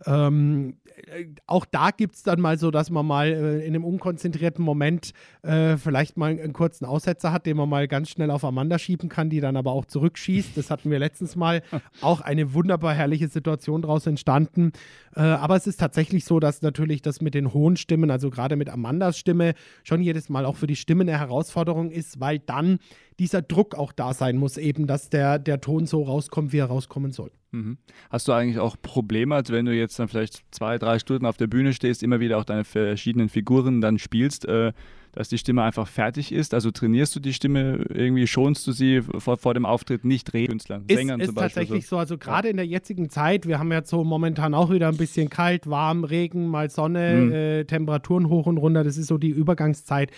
[0.06, 3.84] Ähm, äh, auch da gibt es dann mal so, dass man mal äh, in einem
[3.84, 5.12] unkonzentrierten Moment
[5.42, 9.08] äh, vielleicht mal einen kurzen Aussetzer hat, den man mal ganz schnell auf Amanda schieben
[9.08, 10.56] kann, die dann aber auch zurückschießt.
[10.56, 11.62] Das hatten wir letztens mal.
[12.00, 14.72] Auch eine wunderbar herrliche Situation daraus entstanden.
[15.14, 18.56] Äh, aber es ist tatsächlich so, dass natürlich das mit den hohen Stimmen, also gerade
[18.56, 22.78] mit Amandas Stimme, schon jedes Mal auch für die Stimme eine Herausforderung ist, weil dann
[23.18, 26.66] dieser Druck auch da sein muss, eben, dass der, der Ton so rauskommt, wie er
[26.66, 27.30] rauskommen soll.
[27.54, 27.78] Mhm.
[28.10, 31.36] Hast du eigentlich auch Probleme, als wenn du jetzt dann vielleicht zwei, drei Stunden auf
[31.36, 34.72] der Bühne stehst, immer wieder auch deine verschiedenen Figuren dann spielst, äh,
[35.12, 36.54] dass die Stimme einfach fertig ist?
[36.54, 40.84] Also trainierst du die Stimme irgendwie, schonst du sie vor, vor dem Auftritt nicht Drehkünstlern,
[40.88, 41.62] Ist, Sängern ist zum Beispiel?
[41.62, 41.98] tatsächlich so.
[41.98, 45.30] Also gerade in der jetzigen Zeit, wir haben jetzt so momentan auch wieder ein bisschen
[45.30, 47.32] kalt, warm, Regen, mal Sonne, Mhm.
[47.32, 48.82] äh, Temperaturen hoch und runter.
[48.82, 50.10] Das ist so die Übergangszeit,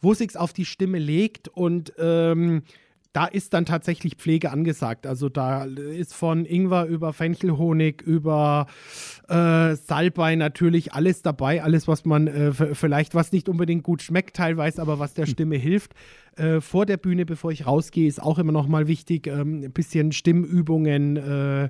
[0.00, 2.62] wo sich's auf die Stimme legt und ähm,
[3.14, 5.06] da ist dann tatsächlich Pflege angesagt.
[5.06, 8.66] Also da ist von Ingwer über Fenchelhonig, über
[9.28, 11.62] äh, Salbei natürlich alles dabei.
[11.62, 15.54] Alles, was man äh, vielleicht, was nicht unbedingt gut schmeckt teilweise, aber was der Stimme
[15.54, 15.94] hilft.
[16.36, 19.72] Äh, vor der Bühne, bevor ich rausgehe, ist auch immer noch mal wichtig, ähm, ein
[19.72, 21.68] bisschen Stimmübungen, äh,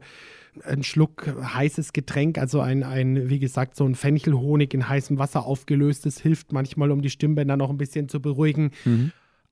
[0.64, 5.44] ein Schluck heißes Getränk, also ein, ein, wie gesagt, so ein Fenchelhonig in heißem Wasser
[5.44, 6.06] aufgelöst.
[6.06, 8.70] Das hilft manchmal, um die Stimmbänder noch ein bisschen zu beruhigen.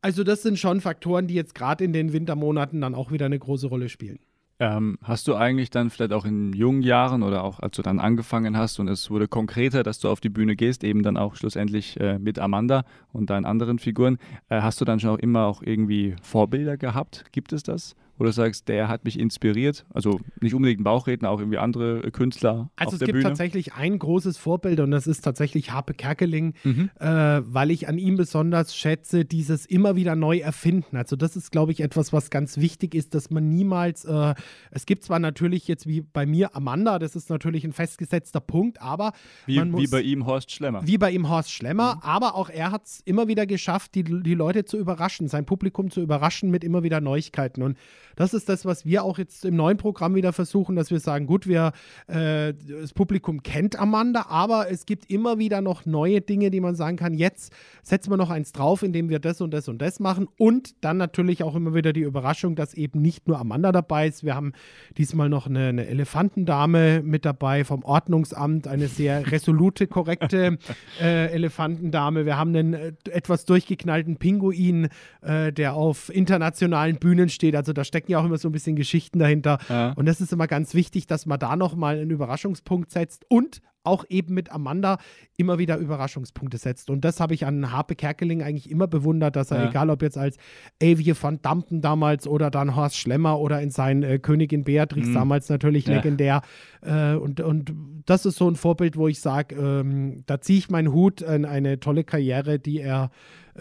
[0.02, 3.38] Also das sind schon Faktoren, die jetzt gerade in den Wintermonaten dann auch wieder eine
[3.38, 4.18] große Rolle spielen.
[4.58, 7.98] Ähm, hast du eigentlich dann vielleicht auch in jungen Jahren oder auch als du dann
[7.98, 11.36] angefangen hast und es wurde konkreter, dass du auf die Bühne gehst, eben dann auch
[11.36, 15.46] schlussendlich äh, mit Amanda und deinen anderen Figuren, äh, hast du dann schon auch immer
[15.46, 17.24] auch irgendwie Vorbilder gehabt?
[17.32, 17.96] Gibt es das?
[18.22, 19.84] Wo du sagst, der hat mich inspiriert?
[19.92, 23.16] Also nicht unbedingt ein Bauchredner, auch irgendwie andere äh, Künstler Also auf es der gibt
[23.16, 23.24] Bühne?
[23.30, 26.90] tatsächlich ein großes Vorbild und das ist tatsächlich Harpe Kerkeling, Mhm.
[27.00, 30.96] äh, weil ich an ihm besonders schätze, dieses immer wieder neu erfinden.
[30.96, 34.34] Also das ist, glaube ich, etwas, was ganz wichtig ist, dass man niemals, äh,
[34.70, 38.80] es gibt zwar natürlich jetzt wie bei mir Amanda, das ist natürlich ein festgesetzter Punkt,
[38.80, 39.14] aber
[39.46, 40.86] wie, man wie muss, bei ihm Horst Schlemmer.
[40.86, 44.34] wie bei ihm Horst Schlemmer, aber auch er hat es immer wieder geschafft, die, die
[44.34, 47.62] Leute zu überraschen, sein Publikum zu überraschen mit immer wieder Neuigkeiten.
[47.64, 47.76] Und
[48.16, 51.26] das ist das, was wir auch jetzt im neuen Programm wieder versuchen, dass wir sagen,
[51.26, 51.72] gut, wir,
[52.06, 56.74] äh, das Publikum kennt Amanda, aber es gibt immer wieder noch neue Dinge, die man
[56.74, 60.00] sagen kann, jetzt setzen wir noch eins drauf, indem wir das und das und das
[60.00, 60.28] machen.
[60.38, 64.24] Und dann natürlich auch immer wieder die Überraschung, dass eben nicht nur Amanda dabei ist.
[64.24, 64.52] Wir haben
[64.96, 70.58] diesmal noch eine, eine Elefantendame mit dabei vom Ordnungsamt, eine sehr resolute, korrekte
[71.00, 72.26] äh, Elefantendame.
[72.26, 74.88] Wir haben einen äh, etwas durchgeknallten Pinguin,
[75.22, 77.56] äh, der auf internationalen Bühnen steht.
[77.56, 79.58] Also da stecken ja auch immer so ein bisschen Geschichten dahinter.
[79.68, 79.92] Ja.
[79.92, 84.04] Und das ist immer ganz wichtig, dass man da nochmal einen Überraschungspunkt setzt und auch
[84.08, 84.98] eben mit Amanda
[85.36, 86.88] immer wieder Überraschungspunkte setzt.
[86.88, 89.70] Und das habe ich an Harpe Kerkeling eigentlich immer bewundert, dass er, Ja.
[89.70, 90.36] egal ob jetzt als
[90.80, 95.14] Avie van Dampen damals oder dann Horst Schlemmer oder in seinen äh, Königin Beatrix Mhm.
[95.14, 95.94] damals natürlich Ja.
[95.96, 96.42] legendär.
[96.82, 97.72] Äh, und, und
[98.06, 101.44] das ist so ein Vorbild, wo ich sage, ähm, da ziehe ich meinen Hut an
[101.44, 103.10] eine tolle Karriere, die er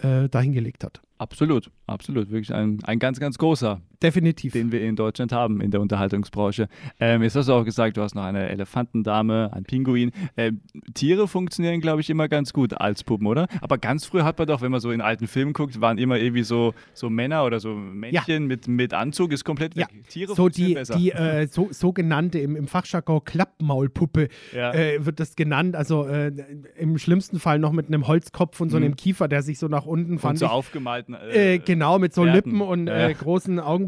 [0.04, 1.02] äh, dahingelegt hat.
[1.18, 2.30] Absolut, absolut.
[2.32, 4.54] Wirklich ein, ein ganz, ganz großer, Definitiv.
[4.54, 6.68] den wir in Deutschland haben in der Unterhaltungsbranche.
[7.00, 10.12] Ähm, jetzt hast du auch gesagt, du hast noch eine Elefantendame, ein Pinguin.
[10.38, 10.62] Ähm,
[10.94, 13.48] Tiere funktionieren, glaube ich, immer ganz gut als Puppen, oder?
[13.62, 16.18] Aber ganz früh hat man doch, wenn man so in alten Filmen guckt, waren immer
[16.18, 19.88] irgendwie so, so Männer oder so Männchen mit, mit Anzug, ist komplett weg.
[19.92, 20.96] Ja, Tiere so funktionieren die, besser.
[20.98, 24.74] die äh, so, sogenannte im, im Fachjargon Klappmaulpuppe Ja.
[24.74, 25.76] äh, wird das genannt.
[25.76, 26.32] Also äh,
[26.78, 28.84] im schlimmsten Fall noch mit einem Holzkopf und so Mhm.
[28.86, 30.40] einem Kiefer, der sich so nach unten fand.
[30.40, 31.14] so ich, aufgemalten.
[31.16, 32.24] äh, genau, mit so.
[32.24, 33.10] Lippen und Ja.
[33.10, 33.14] äh,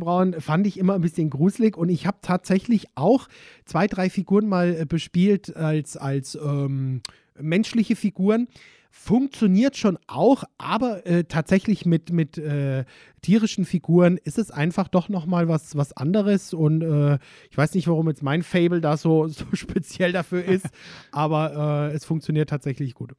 [0.04, 3.28] großen Braun, fand ich immer ein bisschen gruselig und ich habe tatsächlich auch
[3.66, 7.02] zwei, drei Figuren mal äh, bespielt als, als ähm,
[7.40, 8.48] menschliche Figuren.
[8.96, 12.86] Funktioniert schon auch, aber äh, tatsächlich mit, mit äh,
[13.24, 16.54] tierischen Figuren ist es einfach doch nochmal was, was anderes.
[16.54, 17.18] Und äh,
[17.50, 20.68] ich weiß nicht, warum jetzt mein Fable da so, so speziell dafür ist,
[21.12, 23.14] aber äh, es funktioniert tatsächlich gut.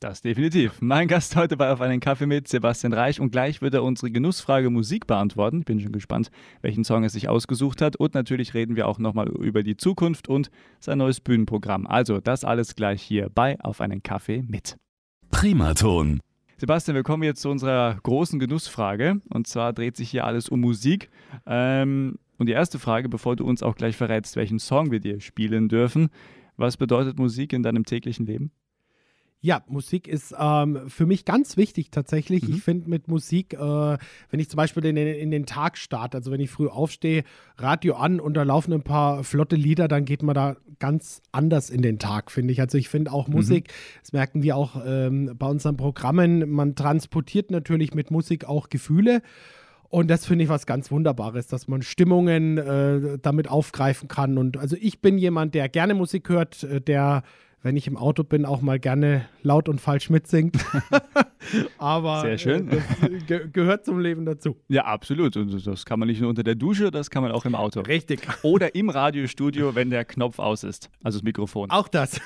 [0.00, 0.80] Das definitiv.
[0.80, 4.10] Mein Gast heute bei Auf einen Kaffee mit Sebastian Reich und gleich wird er unsere
[4.10, 5.58] Genussfrage Musik beantworten.
[5.58, 6.30] Ich bin schon gespannt,
[6.62, 10.26] welchen Song er sich ausgesucht hat und natürlich reden wir auch nochmal über die Zukunft
[10.26, 11.86] und sein neues Bühnenprogramm.
[11.86, 14.78] Also das alles gleich hier bei Auf einen Kaffee mit.
[15.30, 16.20] Primaton.
[16.56, 20.60] Sebastian, wir kommen jetzt zu unserer großen Genussfrage und zwar dreht sich hier alles um
[20.60, 21.10] Musik.
[21.44, 25.20] Ähm, und die erste Frage, bevor du uns auch gleich verrätst, welchen Song wir dir
[25.20, 26.08] spielen dürfen,
[26.56, 28.50] was bedeutet Musik in deinem täglichen Leben?
[29.42, 32.46] Ja, Musik ist ähm, für mich ganz wichtig tatsächlich.
[32.46, 32.54] Mhm.
[32.54, 36.18] Ich finde mit Musik, äh, wenn ich zum Beispiel in den, in den Tag starte,
[36.18, 37.24] also wenn ich früh aufstehe,
[37.56, 41.70] Radio an und da laufen ein paar flotte Lieder, dann geht man da ganz anders
[41.70, 42.60] in den Tag, finde ich.
[42.60, 43.72] Also ich finde auch Musik,
[44.02, 49.22] das merken wir auch ähm, bei unseren Programmen, man transportiert natürlich mit Musik auch Gefühle.
[49.88, 54.38] Und das finde ich was ganz Wunderbares, dass man Stimmungen äh, damit aufgreifen kann.
[54.38, 57.24] Und also ich bin jemand, der gerne Musik hört, äh, der,
[57.62, 60.56] wenn ich im Auto bin, auch mal gerne laut und falsch mitsingt.
[61.78, 62.68] Aber Sehr schön.
[62.68, 64.56] Äh, das ge gehört zum Leben dazu.
[64.68, 65.36] Ja, absolut.
[65.36, 67.80] Und das kann man nicht nur unter der Dusche, das kann man auch im Auto.
[67.80, 68.20] Richtig.
[68.42, 71.70] Oder im Radiostudio, wenn der Knopf aus ist, also das Mikrofon.
[71.70, 72.20] Auch das.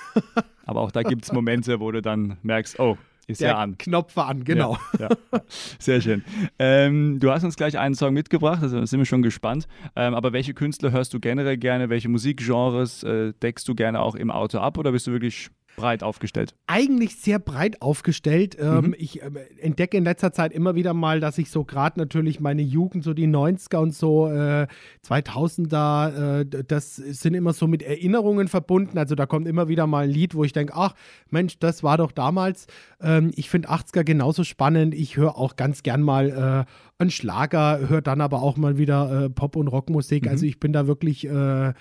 [0.67, 3.79] Aber auch da gibt es Momente, wo du dann merkst, oh, ist Der ja an.
[3.79, 4.79] Knopf war an, genau.
[4.99, 5.41] Ja, ja.
[5.79, 6.25] Sehr schön.
[6.59, 9.67] Ähm, du hast uns gleich einen Song mitgebracht, also sind wir schon gespannt.
[9.97, 11.89] Ähm, aber welche Künstler hörst du generell gerne?
[11.89, 16.03] Welche Musikgenres äh, deckst du gerne auch im Auto ab oder bist du wirklich breit
[16.03, 16.55] aufgestellt?
[16.67, 18.57] eigentlich sehr breit aufgestellt.
[18.61, 18.95] Ähm, Mhm.
[18.99, 22.63] Ich ähm, entdecke in letzter Zeit immer wieder mal, dass ich so gerade natürlich meine
[22.63, 24.67] Jugend, so die 90er und so äh,
[25.07, 28.99] 2000er, äh, das sind immer so mit Erinnerungen verbunden.
[28.99, 30.95] Also da kommt immer wieder mal ein Lied, wo ich denke, ach
[31.31, 32.67] Mensch, das war doch damals.
[33.01, 34.95] Ähm, ich finde 80er genauso spannend.
[34.95, 39.25] Ich höre auch ganz gern mal äh, einen Schlager, höre dann aber auch mal wieder
[39.25, 40.25] äh, Pop- und Rockmusik.
[40.25, 40.31] Mhm.
[40.31, 41.73] Also ich bin da wirklich äh,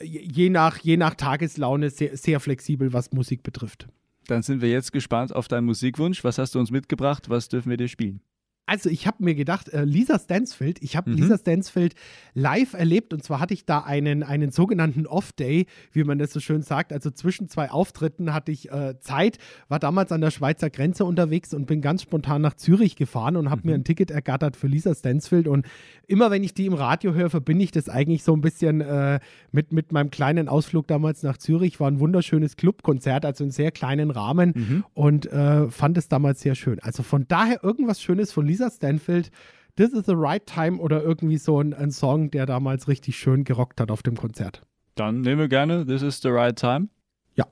[0.00, 3.88] je nach, je nach Tageslaune sehr, sehr flexibel, was Musik betrifft.
[4.26, 6.22] Dann sind wir jetzt gespannt auf deinen Musikwunsch.
[6.24, 7.28] Was hast du uns mitgebracht?
[7.28, 8.20] Was dürfen wir dir spielen?
[8.64, 11.16] Also ich habe mir gedacht, äh, Lisa Stansfield, ich habe Mhm.
[11.16, 11.94] Lisa Stansfield
[12.32, 16.38] live erlebt und zwar hatte ich da einen, einen sogenannten Off-Day, wie man das so
[16.38, 16.92] schön sagt.
[16.92, 21.52] Also zwischen zwei Auftritten hatte ich äh, Zeit, war damals an der Schweizer Grenze unterwegs
[21.54, 24.94] und bin ganz spontan nach Zürich gefahren und habe mir ein Ticket ergattert für Lisa
[24.94, 25.48] Stansfield.
[25.48, 25.66] Und
[26.06, 29.18] immer wenn ich die im Radio höre, verbinde ich das eigentlich so ein bisschen äh,
[29.50, 31.80] mit, mit meinem kleinen Ausflug damals nach Zürich.
[31.80, 36.54] War ein wunderschönes Clubkonzert, also in sehr kleinen Rahmen und äh, fand es damals sehr
[36.54, 36.78] schön.
[36.78, 39.30] Also von daher irgendwas Schönes von Lisa Stanfield.
[39.76, 43.44] This is the right time oder irgendwie so ein, ein Song, der damals richtig schön
[43.44, 44.62] gerockt hat auf dem Konzert.
[44.94, 46.88] Dann nehmen wir gerne This is the right time.
[47.34, 47.46] Ja.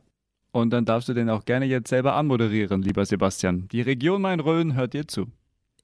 [0.53, 3.69] Und dann darfst du den auch gerne jetzt selber anmoderieren, lieber Sebastian.
[3.69, 5.29] Die Region Main-Rhön hört dir zu.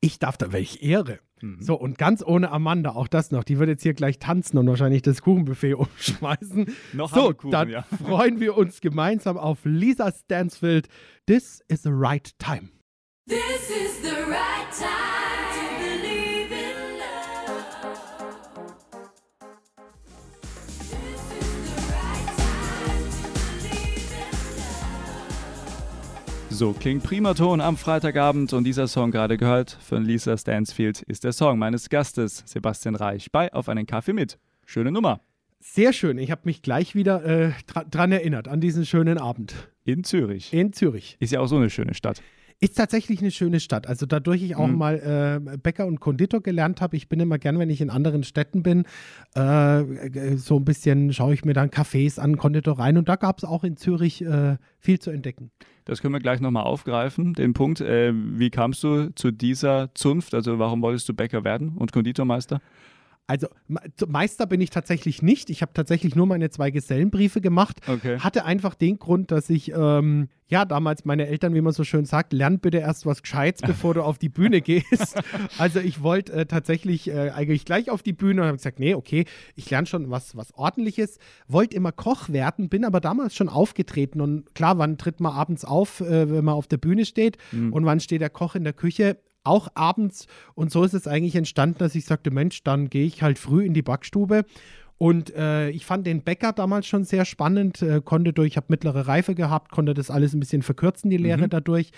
[0.00, 1.20] Ich darf da, welch Ehre.
[1.40, 1.60] Mhm.
[1.60, 3.44] So, und ganz ohne Amanda, auch das noch.
[3.44, 6.66] Die wird jetzt hier gleich tanzen und wahrscheinlich das Kuchenbuffet umschmeißen.
[6.92, 7.82] Noch so, Kuchen, dann ja.
[7.82, 10.88] freuen wir uns gemeinsam auf Lisa Stansfield.
[11.26, 12.68] This is the right time.
[13.28, 18.36] This is the right time to believe in love.
[20.78, 26.50] This is the right time to believe in love.
[26.50, 31.32] So klingt Primaton am Freitagabend und dieser Song gerade gehört von Lisa Stansfield ist der
[31.32, 34.38] Song meines Gastes Sebastian Reich bei Auf einen Kaffee mit.
[34.64, 35.20] Schöne Nummer.
[35.58, 36.18] Sehr schön.
[36.18, 39.52] Ich habe mich gleich wieder äh, dra dran erinnert, an diesen schönen Abend
[39.84, 40.52] In Zürich.
[40.52, 41.16] in Zürich.
[41.18, 42.22] Ist ja auch so eine schöne Stadt.
[42.58, 43.86] Ist tatsächlich eine schöne Stadt.
[43.86, 44.78] Also dadurch ich auch Mhm.
[44.78, 46.96] mal äh, Bäcker und Konditor gelernt habe.
[46.96, 48.84] Ich bin immer gern, wenn ich in anderen Städten bin,
[49.36, 53.36] äh, äh, so ein bisschen schaue ich mir dann Cafés an, Konditoreien und da gab
[53.38, 55.50] es auch in Zürich äh, viel zu entdecken.
[55.84, 57.82] Das können wir gleich nochmal aufgreifen, den Punkt.
[57.82, 60.34] Äh, wie kamst du zu dieser Zunft?
[60.34, 62.60] Also warum wolltest du Bäcker werden und Konditormeister?
[63.28, 65.50] Also Me- Meister bin ich tatsächlich nicht.
[65.50, 67.80] Ich habe tatsächlich nur meine zwei Gesellenbriefe gemacht.
[67.88, 68.18] Okay.
[68.20, 72.04] Hatte einfach den Grund, dass ich, ähm, ja, damals meine Eltern, wie man so schön
[72.04, 75.16] sagt, lern bitte erst was Gescheites, bevor du auf die Bühne gehst.
[75.58, 78.94] Also ich wollte äh, tatsächlich äh, eigentlich gleich auf die Bühne und habe gesagt, nee,
[78.94, 79.24] okay,
[79.56, 81.18] ich lerne schon was, was ordentliches.
[81.48, 85.64] Wollte immer Koch werden, bin aber damals schon aufgetreten und klar, wann tritt man abends
[85.64, 87.38] auf, äh, wenn man auf der Bühne steht
[87.72, 89.16] und wann steht der Koch in der Küche?
[89.46, 90.26] Auch abends.
[90.54, 93.64] Und so ist es eigentlich entstanden, dass ich sagte, Mensch, dann gehe ich halt früh
[93.64, 94.44] in die Backstube.
[94.98, 98.66] Und äh, ich fand den Bäcker damals schon sehr spannend, äh, konnte durch, ich habe
[98.70, 101.90] mittlere Reife gehabt, konnte das alles ein bisschen verkürzen, die Lehre dadurch.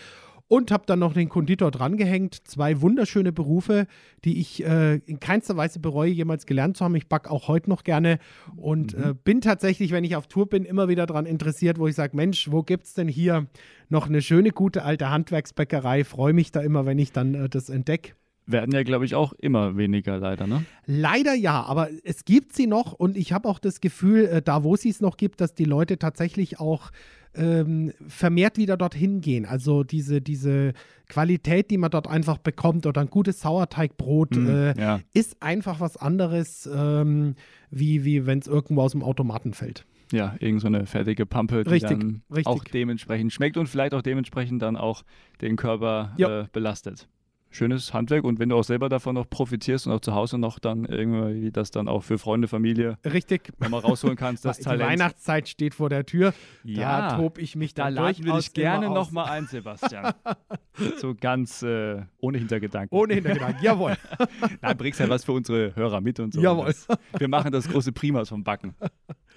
[0.48, 2.34] Und habe dann noch den Konditor drangehängt.
[2.48, 3.86] Zwei wunderschöne Berufe,
[4.24, 6.96] die ich äh, in keinster Weise bereue, jemals gelernt zu haben.
[6.96, 8.18] Ich backe auch heute noch gerne
[8.56, 11.94] und äh, bin tatsächlich, wenn ich auf Tour bin, immer wieder daran interessiert, wo ich
[11.94, 13.46] sage, Mensch, wo gibt es denn hier
[13.88, 16.04] noch eine schöne, gute alte Handwerksbäckerei?
[16.04, 18.12] Freue mich da immer, wenn ich dann äh, das entdecke.
[18.50, 20.64] Werden ja, glaube ich, auch immer weniger leider, ne?
[20.86, 24.64] Leider ja, aber es gibt sie noch und ich habe auch das Gefühl, äh, da
[24.64, 26.90] wo sie es noch gibt, dass die Leute tatsächlich auch
[27.34, 29.44] ähm, vermehrt wieder dorthin gehen.
[29.44, 30.72] Also diese, diese
[31.08, 35.00] Qualität, die man dort einfach bekommt oder ein gutes Sauerteigbrot Hm, äh, ja.
[35.12, 37.34] ist einfach was anderes, ähm,
[37.70, 39.84] wie, wie wenn es irgendwo aus dem Automaten fällt.
[40.10, 42.46] Ja, irgend so eine fertige Pampe, die Richtig, dann richtig.
[42.46, 45.02] auch dementsprechend schmeckt und vielleicht auch dementsprechend dann auch
[45.42, 47.08] den Körper äh, belastet.
[47.50, 50.58] Schönes Handwerk und wenn du auch selber davon noch profitierst und auch zu Hause noch
[50.58, 53.52] dann irgendwie das dann auch für Freunde, Familie Richtig.
[53.58, 54.90] nochmal rausholen kannst, das die Talent.
[54.90, 56.34] Weihnachtszeit steht vor der Tür.
[56.62, 58.94] Ja, da tob ich mich Da dann laden wir dich gerne aus.
[58.94, 60.12] nochmal ein, Sebastian.
[60.98, 62.96] so ganz äh, ohne Hintergedanken.
[62.96, 63.64] Ohne Hintergedanken.
[63.64, 63.96] Jawohl.
[64.60, 66.40] Nein, bringst ja was für unsere Hörer mit und so.
[66.40, 66.74] Jawohl.
[67.16, 68.74] Wir machen das große Primas vom Backen.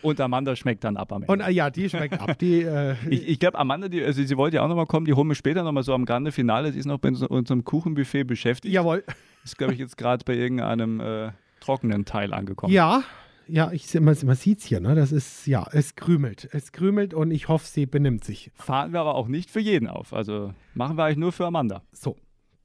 [0.01, 1.31] Und Amanda schmeckt dann ab am Ende.
[1.33, 2.37] Und äh, ja, die schmeckt ab.
[2.39, 5.13] Die, äh, Ich, ich glaube, Amanda, die, also sie wollte ja auch nochmal kommen, die
[5.13, 6.71] holen wir später nochmal so am Grande Finale.
[6.71, 8.73] Sie ist noch bei so- unserem Kuchenbuffet beschäftigt.
[8.73, 9.03] jawohl.
[9.43, 12.71] Ist, glaube ich, jetzt gerade bei irgendeinem äh, trockenen Teil angekommen.
[12.73, 13.03] Ja,
[13.47, 14.95] ja, ich, man, man sieht es hier, ne?
[14.95, 16.47] Das ist, ja, es krümelt.
[16.53, 18.51] Es krümelt und ich hoffe, sie benimmt sich.
[18.55, 20.13] Fahren wir aber auch nicht für jeden auf.
[20.13, 21.81] Also machen wir eigentlich nur für Amanda.
[21.91, 22.15] So,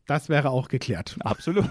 [0.07, 1.17] das wäre auch geklärt.
[1.21, 1.65] Absolut.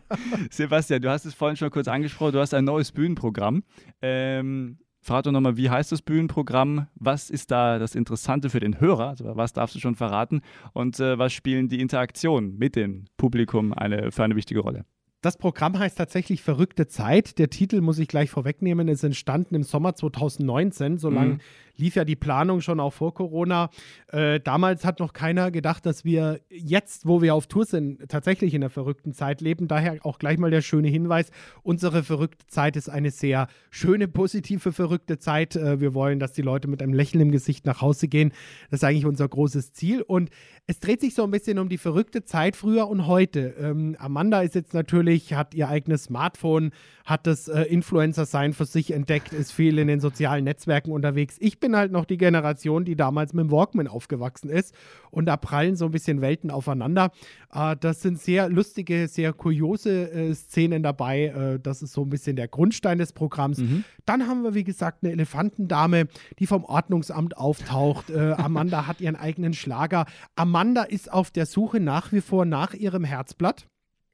[0.50, 3.62] Sebastian, du hast es vorhin schon kurz angesprochen, du hast ein neues Bühnenprogramm.
[4.02, 6.88] Ähm, Frag doch nochmal, wie heißt das Bühnenprogramm?
[6.96, 9.10] Was ist da das Interessante für den Hörer?
[9.10, 10.40] Also was darfst du schon verraten?
[10.72, 14.84] Und äh, was spielen die Interaktionen mit dem Publikum eine, für eine wichtige Rolle?
[15.20, 17.38] Das Programm heißt tatsächlich Verrückte Zeit.
[17.38, 20.98] Der Titel muss ich gleich vorwegnehmen, ist entstanden im Sommer 2019.
[20.98, 21.40] So lange Mhm.
[21.78, 23.70] Lief ja die Planung schon auch vor Corona.
[24.08, 28.54] Äh, damals hat noch keiner gedacht, dass wir jetzt, wo wir auf Tour sind, tatsächlich
[28.54, 29.68] in der verrückten Zeit leben.
[29.68, 31.30] Daher auch gleich mal der schöne Hinweis.
[31.62, 35.56] Unsere verrückte Zeit ist eine sehr schöne, positive, verrückte Zeit.
[35.56, 38.32] Äh, wir wollen, dass die Leute mit einem Lächeln im Gesicht nach Hause gehen.
[38.70, 40.02] Das ist eigentlich unser großes Ziel.
[40.02, 40.30] Und
[40.66, 43.54] es dreht sich so ein bisschen um die verrückte Zeit früher und heute.
[43.60, 46.72] Ähm, Amanda ist jetzt natürlich, hat ihr eigenes Smartphone,
[47.04, 51.36] hat das äh, Influencer-Sein für sich entdeckt, ist viel in den sozialen Netzwerken unterwegs.
[51.38, 54.74] Ich bin halt noch die Generation, die damals mit dem Walkman aufgewachsen ist.
[55.10, 57.10] Und da prallen so ein bisschen Welten aufeinander.
[57.52, 61.26] Äh, das sind sehr lustige, sehr kuriose äh, Szenen dabei.
[61.26, 63.60] Äh, das ist so ein bisschen der Grundstein des Programms.
[64.04, 68.10] Dann haben wir, wie gesagt, eine Elefantendame, die vom Ordnungsamt auftaucht.
[68.10, 70.06] Äh, Amanda hat ihren eigenen Schlager.
[70.34, 73.66] Amanda ist auf der Suche nach wie vor nach ihrem Herzblatt.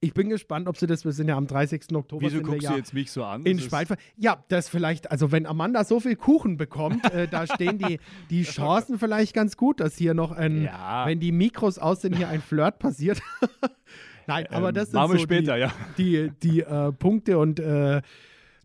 [0.04, 1.94] Ich bin gespannt, ob sie das, wir sind ja am 30.
[1.94, 2.26] Oktober.
[2.26, 3.44] Wieso guckst du jetzt mich so an?
[3.46, 3.94] in Spaltver.
[4.16, 8.42] Ja, das vielleicht, also wenn Amanda so viel Kuchen bekommt, äh, da stehen die, die
[8.42, 11.06] Chancen vielleicht ganz gut, dass hier noch ein, Ja.
[11.06, 13.22] wenn die Mikros aus sind, hier ein Flirt passiert.
[14.26, 15.72] Nein, aber Ähm, das sind so später, die, ja.
[15.98, 18.02] die, die äh, Punkte und äh,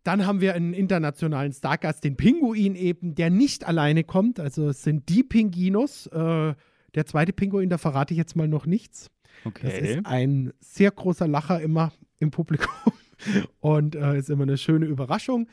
[0.03, 4.39] dann haben wir einen internationalen Stargast, den Pinguin eben, der nicht alleine kommt.
[4.39, 6.07] Also es sind die Pinguinos.
[6.07, 6.55] Äh,
[6.95, 9.11] der zweite Pinguin, da verrate ich jetzt mal noch nichts.
[9.43, 9.95] Das Okay.
[9.97, 12.69] ist ein sehr großer Lacher immer im Publikum
[13.59, 15.47] und äh, ist immer eine schöne Überraschung.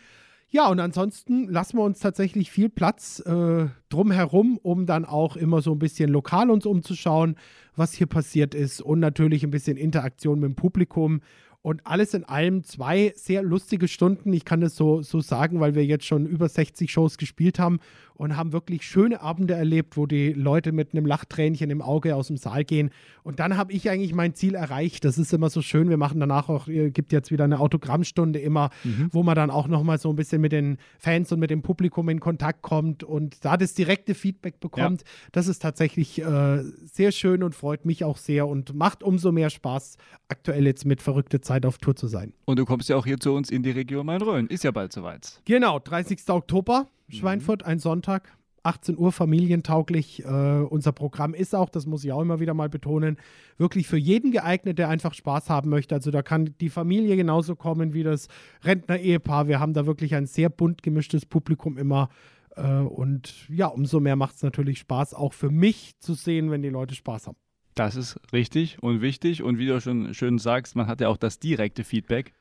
[0.48, 5.62] Ja, und ansonsten lassen wir uns tatsächlich viel Platz äh, drumherum, um dann auch immer
[5.62, 7.36] so ein bisschen lokal uns umzuschauen,
[7.76, 11.20] was hier passiert ist und natürlich ein bisschen Interaktion mit dem Publikum.
[11.62, 14.34] Und alles in allem zwei sehr lustige Stunden.
[14.34, 17.78] Ich kann das so, so sagen, weil wir jetzt schon über 60 Shows gespielt haben
[18.16, 22.28] und haben wirklich schöne Abende erlebt, wo die Leute mit einem Lachtränchen im Auge aus
[22.28, 22.90] dem Saal gehen.
[23.22, 25.04] Und dann habe ich eigentlich mein Ziel erreicht.
[25.04, 25.88] Das ist immer so schön.
[25.88, 28.70] Wir machen danach auch, gibt jetzt wieder eine Autogrammstunde immer,
[29.10, 32.08] wo man dann auch nochmal so ein bisschen mit den Fans und mit dem Publikum
[32.08, 35.02] in Kontakt kommt und da das direkte Feedback bekommt.
[35.32, 39.48] Das ist tatsächlich äh, sehr schön und freut mich auch sehr und macht umso mehr
[39.48, 39.96] Spaß,
[40.28, 42.34] aktuell jetzt mit verrückte Zeit auf Tour zu sein.
[42.44, 44.48] Und du kommst ja auch hier zu uns in die Region Main-Rhön.
[44.48, 45.40] Ist ja bald soweit.
[45.46, 46.28] Genau, 30.
[46.28, 48.36] Oktober, Schweinfurt, ein Sonntag.
[48.64, 50.26] 18 Uhr familientauglich.
[50.26, 53.16] Äh, unser Programm ist auch, das muss ich auch immer wieder mal betonen,
[53.56, 55.94] wirklich für jeden geeignet, der einfach Spaß haben möchte.
[55.94, 58.28] Also da kann die Familie genauso kommen wie das
[58.62, 59.48] Rentner-Ehepaar.
[59.48, 62.10] Wir haben da wirklich ein sehr bunt gemischtes Publikum immer.
[62.56, 66.60] Äh, und ja, umso mehr macht es natürlich Spaß, auch für mich zu sehen, wenn
[66.60, 67.38] die Leute Spaß haben.
[67.74, 69.42] Das ist richtig und wichtig.
[69.42, 72.32] Und wie du schon schön sagst, man hat ja auch das direkte Feedback.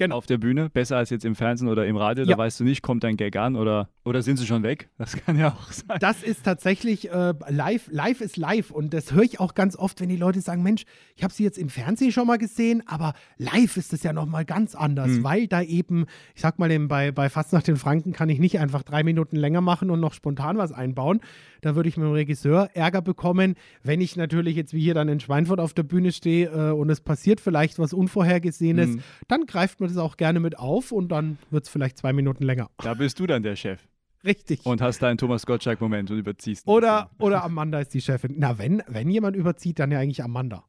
[0.00, 0.16] Genau.
[0.16, 2.24] auf der Bühne, besser als jetzt im Fernsehen oder im Radio.
[2.24, 2.30] Ja.
[2.30, 4.88] Da weißt du nicht, kommt dein Gag an oder, oder sind sie schon weg?
[4.96, 5.98] Das kann ja auch sein.
[6.00, 7.88] Das ist tatsächlich äh, live.
[7.90, 8.70] Live ist live.
[8.70, 10.84] Und das höre ich auch ganz oft, wenn die Leute sagen: Mensch,
[11.16, 14.46] ich habe sie jetzt im Fernsehen schon mal gesehen, aber live ist es ja nochmal
[14.46, 18.12] ganz anders, weil da eben, ich sag mal, eben bei, bei Fast nach den Franken
[18.12, 21.20] kann ich nicht einfach drei Minuten länger machen und noch spontan was einbauen.
[21.60, 23.54] Da würde ich mit dem Regisseur Ärger bekommen.
[23.82, 26.88] Wenn ich natürlich jetzt wie hier dann in Schweinfurt auf der Bühne stehe äh, und
[26.88, 28.96] es passiert vielleicht was Unvorhergesehenes,
[29.28, 32.44] dann greift man das auch gerne mit auf und dann wird es vielleicht zwei Minuten
[32.44, 32.70] länger.
[32.78, 33.80] Da bist du dann der Chef
[34.24, 34.64] Richtig.
[34.64, 36.66] und hast deinen Thomas Gottschalk-Moment und überziehst.
[36.66, 38.34] Oder, oder Amanda ist die Chefin.
[38.38, 40.64] Na, wenn, wenn jemand überzieht, dann ja eigentlich Amanda.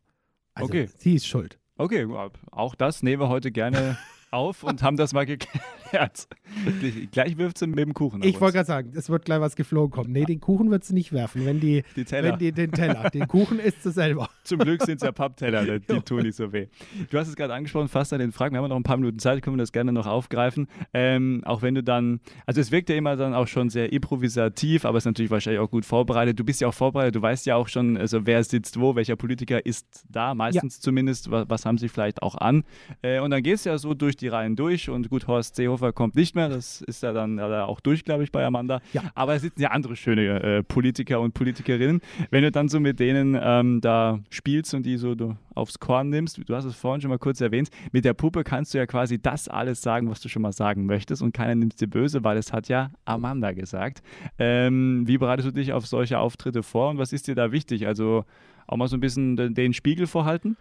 [0.53, 0.89] Also, Okay.
[0.97, 1.59] sie ist schuld.
[1.77, 2.07] Okay,
[2.51, 3.97] auch das nehmen wir heute gerne
[4.31, 5.65] auf und haben das mal geklärt.
[7.11, 8.23] Gleich wirft sie mit dem Kuchen.
[8.23, 10.11] Ich wollte gerade sagen, es wird gleich was geflogen kommen.
[10.11, 11.45] Nee, den Kuchen wird sie nicht werfen.
[11.45, 12.31] Wenn die, Die Teller.
[12.31, 13.09] Wenn die den Teller.
[13.09, 14.29] Den Kuchen isst sie selber.
[14.43, 16.67] Zum Glück sind es ja Pappteller, die, tun nicht so weh.
[17.09, 18.53] Du hast es gerade angesprochen, fast an den Fragen.
[18.55, 20.67] Wir haben noch ein paar Minuten Zeit, können wir das gerne noch aufgreifen.
[20.93, 24.85] Ähm, auch wenn du dann, also es wirkt ja immer dann auch schon sehr improvisativ,
[24.85, 26.39] aber es ist natürlich wahrscheinlich auch gut vorbereitet.
[26.39, 29.15] Du bist ja auch vorbereitet, du weißt ja auch schon, also wer sitzt wo, welcher
[29.15, 32.63] Politiker ist da, meistens zumindest, was, was haben sie vielleicht auch an.
[33.01, 35.80] Äh, und dann geht es ja so durch die Reihen durch und gut, Horst Seehofer
[35.91, 38.81] kommt nicht mehr, das ist ja dann äh, auch durch, glaube ich, bei Amanda.
[38.93, 39.03] Ja.
[39.15, 42.01] Aber es sitzen ja andere schöne äh, Politiker und Politikerinnen.
[42.29, 45.15] Wenn du dann so mit denen ähm, da spielst und die so
[45.55, 48.73] aufs Korn nimmst, du hast es vorhin schon mal kurz erwähnt, mit der Puppe kannst
[48.73, 51.79] du ja quasi das alles sagen, was du schon mal sagen möchtest und keiner nimmt
[51.81, 54.01] dir böse, weil es hat ja Amanda gesagt.
[54.37, 57.87] Ähm, wie bereitest du dich auf solche Auftritte vor und was ist dir da wichtig?
[57.87, 58.25] Also
[58.67, 60.57] auch mal so ein bisschen den Spiegel vorhalten?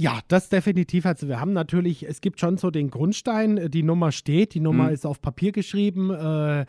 [0.00, 1.04] Ja, das definitiv.
[1.04, 4.60] Also wir haben natürlich, es gibt schon so den Grundstein, äh, die Nummer steht, die
[4.60, 4.94] Nummer Mhm.
[4.94, 6.64] ist auf Papier geschrieben, äh, äh,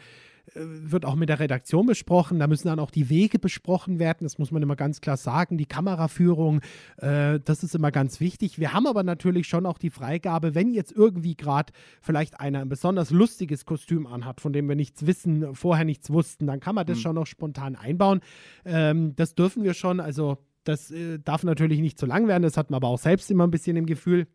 [0.53, 2.39] wird auch mit der Redaktion besprochen.
[2.39, 4.25] Da müssen dann auch die Wege besprochen werden.
[4.25, 5.57] Das muss man immer ganz klar sagen.
[5.57, 6.59] Die Kameraführung,
[6.97, 8.59] äh, das ist immer ganz wichtig.
[8.59, 11.71] Wir haben aber natürlich schon auch die Freigabe, wenn jetzt irgendwie gerade
[12.01, 16.47] vielleicht einer ein besonders lustiges Kostüm anhat, von dem wir nichts wissen, vorher nichts wussten,
[16.47, 18.19] dann kann man das schon noch spontan einbauen.
[18.65, 20.01] Ähm, das dürfen wir schon.
[20.01, 22.43] Also das äh, darf natürlich nicht zu lang werden.
[22.43, 24.27] Das hat man aber auch selbst immer ein bisschen im Gefühl.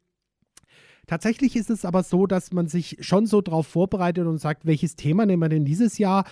[1.07, 4.97] Tatsächlich ist es aber so, dass man sich schon so drauf vorbereitet und sagt, welches
[4.97, 6.25] Thema nehmen wir denn dieses Jahr?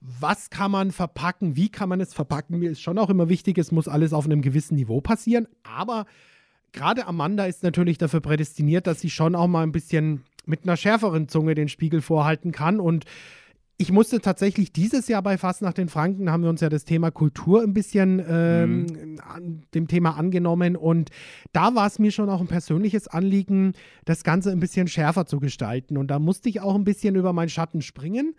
[0.00, 1.56] Was kann man verpacken?
[1.56, 2.58] Wie kann man es verpacken?
[2.58, 5.46] Mir ist schon auch immer wichtig, es muss alles auf einem gewissen Niveau passieren.
[5.62, 6.06] Aber
[6.72, 10.76] gerade Amanda ist natürlich dafür prädestiniert, dass sie schon auch mal ein bisschen mit einer
[10.78, 12.80] schärferen Zunge den Spiegel vorhalten kann.
[12.80, 13.04] Und
[13.80, 16.84] ich musste tatsächlich dieses Jahr bei Fast nach den Franken, haben wir uns ja das
[16.84, 20.74] Thema Kultur ein bisschen ähm, an dem Thema angenommen.
[20.74, 21.10] Und
[21.52, 23.74] da war es mir schon auch ein persönliches Anliegen,
[24.04, 25.96] das Ganze ein bisschen schärfer zu gestalten.
[25.96, 28.34] Und da musste ich auch ein bisschen über meinen Schatten springen.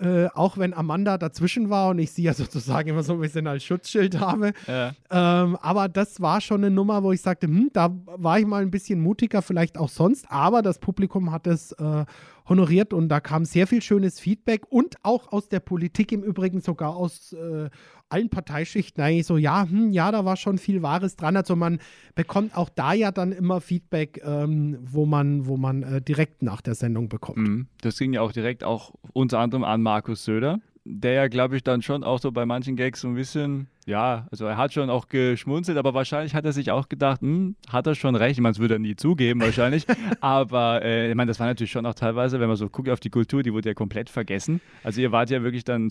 [0.00, 3.48] Äh, auch wenn Amanda dazwischen war und ich sie ja sozusagen immer so ein bisschen
[3.48, 4.52] als Schutzschild habe.
[4.68, 4.92] Ja.
[5.10, 8.62] Ähm, aber das war schon eine Nummer, wo ich sagte, hm, da war ich mal
[8.62, 12.04] ein bisschen mutiger, vielleicht auch sonst, aber das Publikum hat es äh,
[12.48, 16.60] honoriert und da kam sehr viel schönes Feedback und auch aus der Politik im Übrigen,
[16.60, 17.70] sogar aus äh,
[18.08, 21.36] allen Parteischichten eigentlich so, ja, hm, ja, da war schon viel Wahres dran.
[21.36, 21.78] Also man
[22.14, 26.60] bekommt auch da ja dann immer Feedback, ähm, wo man, wo man äh, direkt nach
[26.60, 27.38] der Sendung bekommt.
[27.38, 27.66] Mhm.
[27.80, 31.62] Das ging ja auch direkt auch unter anderem an Markus Söder, der ja, glaube ich,
[31.62, 34.90] dann schon auch so bei manchen Gags so ein bisschen, ja, also er hat schon
[34.90, 38.32] auch geschmunzelt, aber wahrscheinlich hat er sich auch gedacht, hm, hat er schon recht.
[38.32, 39.86] Ich meine, das würde er nie zugeben wahrscheinlich,
[40.20, 43.00] aber äh, ich meine, das war natürlich schon auch teilweise, wenn man so guckt auf
[43.00, 44.60] die Kultur, die wurde ja komplett vergessen.
[44.82, 45.88] Also ihr wart ja wirklich dann,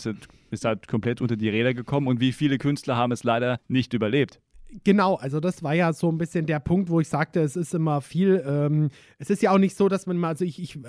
[0.51, 3.93] ist halt komplett unter die Räder gekommen und wie viele Künstler haben es leider nicht
[3.93, 4.39] überlebt.
[4.83, 7.73] Genau, also das war ja so ein bisschen der Punkt, wo ich sagte, es ist
[7.73, 10.77] immer viel, ähm, es ist ja auch nicht so, dass man mal, also ich, ich
[10.77, 10.81] äh,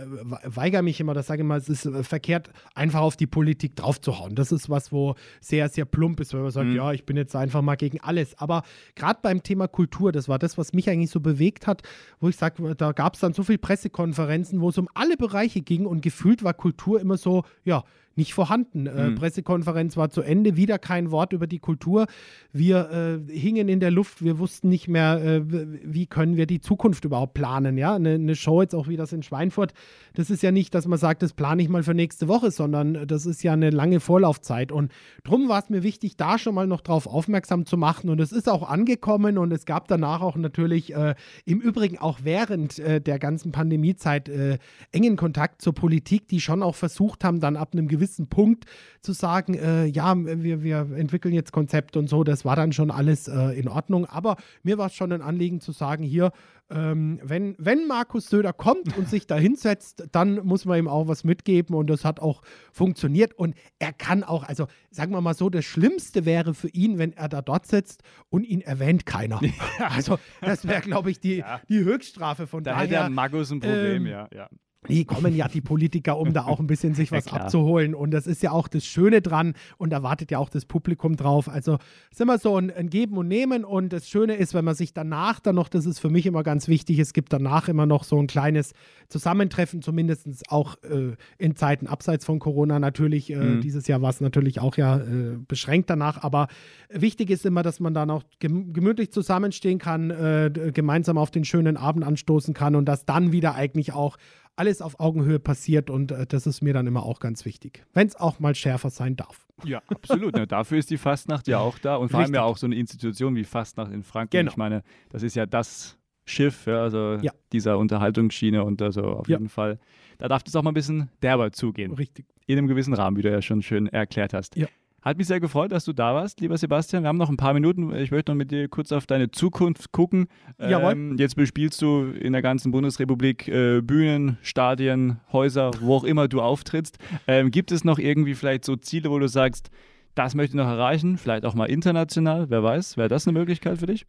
[0.45, 3.77] weigere mich immer, das sage ich mal, es ist äh, verkehrt, einfach auf die Politik
[3.77, 4.35] draufzuhauen.
[4.35, 7.37] Das ist was, wo sehr, sehr plump ist, wenn man sagt, ja, ich bin jetzt
[7.37, 8.39] einfach mal gegen alles.
[8.39, 8.63] Aber
[8.95, 11.83] gerade beim Thema Kultur, das war das, was mich eigentlich so bewegt hat,
[12.21, 15.61] wo ich sage, da gab es dann so viele Pressekonferenzen, wo es um alle Bereiche
[15.61, 17.85] ging und gefühlt war Kultur immer so, ja,
[18.17, 18.87] nicht vorhanden.
[18.87, 22.07] Äh, Pressekonferenz war zu Ende, wieder kein Wort über die Kultur.
[22.53, 26.61] Wir äh, hingen in der Luft, wir wussten nicht mehr, äh, wie können wir die
[26.61, 27.77] Zukunft überhaupt planen.
[27.79, 29.73] Ja, eine, eine Show jetzt auch wie das in Schweinfurt,
[30.15, 33.07] das ist ja nicht, dass man sagt, das plane ich mal für nächste Woche, sondern
[33.07, 34.71] das ist ja eine lange Vorlaufzeit.
[34.71, 34.93] Und
[35.25, 38.11] drum war es mir wichtig, da schon mal noch drauf aufmerksam zu machen.
[38.11, 42.21] Und es ist auch angekommen und es gab danach auch natürlich äh, im Übrigen auch
[42.23, 44.59] während äh, der ganzen Pandemiezeit äh,
[44.93, 48.65] engen Kontakt zur Politik, die schon auch versucht haben, dann ab einem gewissen gewissen Punkt
[49.01, 52.91] zu sagen, äh, ja, wir, wir entwickeln jetzt Konzepte und so, das war dann schon
[52.91, 54.05] alles äh, in Ordnung.
[54.07, 56.33] Aber mir war es schon ein Anliegen zu sagen, hier,
[56.71, 61.09] ähm, wenn, wenn Markus Söder kommt und sich da hinsetzt, dann muss man ihm auch
[61.09, 62.43] was mitgeben und das hat auch
[62.73, 66.99] funktioniert und er kann auch, also sagen wir mal so, das Schlimmste wäre für ihn,
[66.99, 69.41] wenn er da dort sitzt und ihn erwähnt keiner.
[69.79, 71.61] Also das wäre, glaube ich, die, Ja.
[71.69, 72.83] die Höchststrafe von Da daher.
[72.85, 74.29] hätte der Magus ein Problem, ähm, ja.
[74.35, 74.49] ja.
[74.89, 77.43] Die kommen ja die Politiker, um da auch ein bisschen sich Ja, was klar.
[77.43, 77.95] abzuholen.
[77.95, 79.55] Und das ist ja auch das Schöne dran.
[79.79, 81.49] Und da wartet ja auch das Publikum drauf.
[81.49, 81.75] Also
[82.11, 83.65] es ist immer so ein, ein Geben und Nehmen.
[83.65, 86.43] Und das Schöne ist, wenn man sich danach dann noch, das ist für mich immer
[86.43, 88.73] ganz wichtig, es gibt danach immer noch so ein kleines
[89.09, 93.31] Zusammentreffen, zumindest auch äh, in Zeiten abseits von Corona natürlich.
[93.31, 93.61] Äh, Mhm.
[93.61, 96.23] Dieses Jahr war es natürlich auch ja äh, beschränkt danach.
[96.23, 96.49] Aber
[96.89, 101.45] wichtig ist immer, dass man dann auch gem gemütlich zusammenstehen kann, äh, gemeinsam auf den
[101.45, 104.17] schönen Abend anstoßen kann und dass dann wieder eigentlich auch
[104.57, 107.85] alles auf Augenhöhe passiert und äh, das ist mir dann immer auch ganz wichtig.
[107.93, 109.47] Wenn es auch mal schärfer sein darf.
[109.65, 110.35] Ja, absolut.
[110.35, 110.47] Ne?
[110.47, 113.35] Dafür ist die Fastnacht ja auch da und vor allem ja auch so eine Institution
[113.37, 114.41] wie Fastnacht in Frankreich.
[114.41, 114.51] Genau.
[114.51, 117.33] Ich meine, das ist ja das Schiff, ja, also Ja.
[117.53, 119.37] dieser Unterhaltungsschiene und also auf Ja.
[119.39, 119.79] jeden Fall,
[120.19, 121.93] da darf es auch mal ein bisschen derber zugehen.
[121.93, 122.27] Richtig.
[122.47, 124.57] In einem gewissen Rahmen, wie du ja schon schön erklärt hast.
[124.57, 124.67] Ja.
[125.05, 127.03] Hat mich sehr gefreut, dass du da warst, lieber Sebastian.
[127.03, 127.95] Wir haben noch ein paar Minuten.
[127.95, 130.29] Ich möchte noch mit dir kurz auf deine Zukunft gucken.
[130.59, 130.93] Jawohl.
[130.93, 136.27] Ähm, jetzt bespielst du in der ganzen Bundesrepublik äh, Bühnen, Stadien, Häuser, wo auch immer
[136.27, 136.97] du auftrittst.
[137.27, 139.69] Ähm, gibt es noch irgendwie vielleicht so Ziele, wo du sagst,
[140.15, 141.19] das möchte ich noch erreichen?
[141.19, 142.97] Vielleicht auch mal international, wer weiß.
[142.97, 144.07] Wäre das eine Möglichkeit für dich?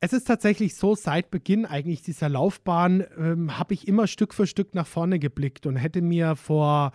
[0.00, 4.46] Es ist tatsächlich so, seit Beginn eigentlich dieser Laufbahn ähm, habe ich immer Stück für
[4.46, 6.92] Stück nach vorne geblickt und hätte mir vor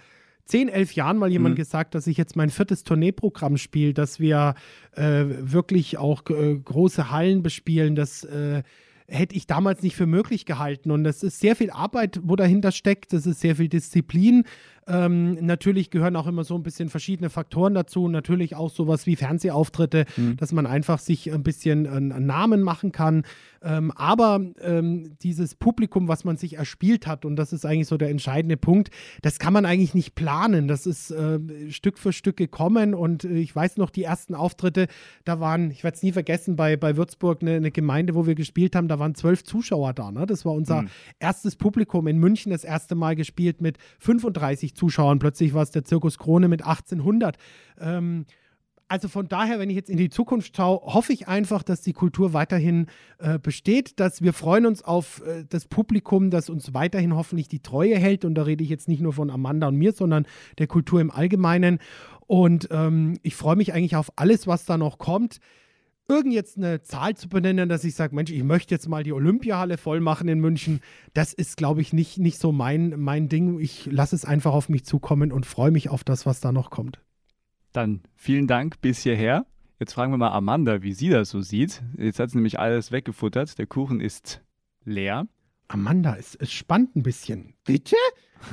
[0.47, 1.57] 10, 11 Jahren mal jemand Mhm.
[1.57, 4.55] gesagt, dass ich jetzt mein viertes Tourneeprogramm spiele, dass wir
[4.95, 8.63] äh, wirklich auch äh, große Hallen bespielen, das äh,
[9.09, 10.91] hätte ich damals nicht für möglich gehalten.
[10.91, 13.13] Und es ist sehr viel Arbeit, wo dahinter steckt.
[13.13, 14.43] Es ist sehr viel Disziplin.
[14.87, 18.07] Ähm, natürlich gehören auch immer so ein bisschen verschiedene Faktoren dazu.
[18.07, 20.05] Natürlich auch sowas wie Fernsehauftritte,
[20.37, 23.23] dass man einfach sich ein bisschen einen, einen Namen machen kann.
[23.61, 27.97] Ähm, aber ähm, dieses Publikum, was man sich erspielt hat, und das ist eigentlich so
[27.97, 28.89] der entscheidende Punkt,
[29.21, 30.67] das kann man eigentlich nicht planen.
[30.67, 32.93] Das ist äh, Stück für Stück gekommen.
[32.93, 34.87] Und äh, ich weiß noch, die ersten Auftritte,
[35.25, 38.35] da waren, ich werde es nie vergessen, bei, bei Würzburg eine, eine Gemeinde, wo wir
[38.35, 40.11] gespielt haben, da waren zwölf Zuschauer da.
[40.11, 40.25] Ne?
[40.25, 40.85] Das war unser
[41.19, 45.19] erstes Publikum in München, das erste Mal gespielt mit 35 Zuschauern.
[45.19, 47.37] Plötzlich war es der Zirkus Krone mit 1800.
[47.79, 48.25] Ähm,
[48.89, 51.91] also von daher, wenn ich jetzt in die Zukunft schaue, hoffe ich einfach, dass die
[51.91, 52.87] Kultur weiterhin
[53.19, 57.61] äh, besteht, dass wir freuen uns auf äh, das Publikum, das uns weiterhin hoffentlich die
[57.61, 58.23] Treue hält.
[58.23, 60.25] Und da rede ich jetzt nicht nur von Amanda und mir, sondern
[60.57, 61.79] der Kultur im Allgemeinen.
[62.27, 65.39] Und ähm, ich freue mich eigentlich auf alles, was da noch kommt.
[66.09, 69.11] Irgend jetzt eine Zahl zu benennen, dass ich sage, Mensch, ich möchte jetzt mal die
[69.11, 70.79] Olympiahalle voll machen in München,
[71.13, 73.59] das ist, glaube ich, nicht, nicht so mein, mein Ding.
[73.59, 76.69] Ich lasse es einfach auf mich zukommen und freue mich auf das, was da noch
[76.69, 77.01] kommt.
[77.73, 79.45] Dann vielen Dank bis hierher.
[79.79, 81.83] Jetzt fragen wir mal Amanda, wie sie das so sieht.
[81.97, 83.57] Jetzt hat sie nämlich alles weggefuttert.
[83.59, 84.41] Der Kuchen ist
[84.85, 85.27] leer.
[85.67, 87.53] Amanda, es, es spannt ein bisschen.
[87.65, 87.97] Bitte?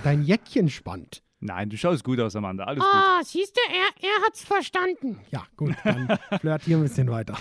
[0.02, 1.23] Dein Jäckchen spannt.
[1.46, 2.64] Nein, du schaust gut aus, Amanda.
[2.64, 2.90] Alles gut.
[2.90, 5.20] Ah, siehst du, er, er hat's verstanden.
[5.30, 6.08] Ja, gut, dann
[6.40, 7.36] flirtieren wir ein bisschen weiter.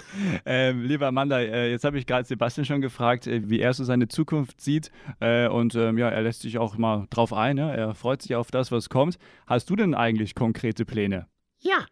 [0.46, 3.86] Ähm, liebe Amanda, äh, jetzt habe ich gerade Sebastian schon gefragt, äh, wie er so
[3.86, 4.92] seine Zukunft sieht.
[5.22, 7.56] Äh, und ähm, ja, er lässt sich auch mal drauf ein.
[7.56, 7.74] Ne?
[7.78, 9.18] Er freut sich auf das, was kommt.
[9.48, 11.28] Hast du denn eigentlich konkrete Pläne?
[11.60, 11.86] Ja,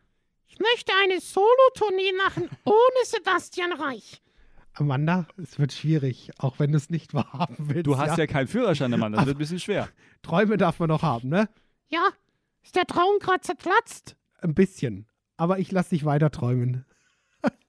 [0.48, 4.22] ich möchte eine Solo-Tournee machen ohne Sebastian Reich.
[4.74, 7.88] Amanda, es wird schwierig, auch wenn du es nicht wahrhaben willst.
[7.88, 9.18] Du hast ja, keinen Führerschein, Amanda.
[9.18, 9.88] Das wird ein bisschen schwer.
[10.22, 11.48] Träume darf man noch haben, ne?
[11.92, 12.10] Ja,
[12.64, 14.16] ist der Traum gerade zerplatzt?
[14.40, 15.08] Ein bisschen.
[15.38, 16.86] Aber ich lasse dich weiter träumen.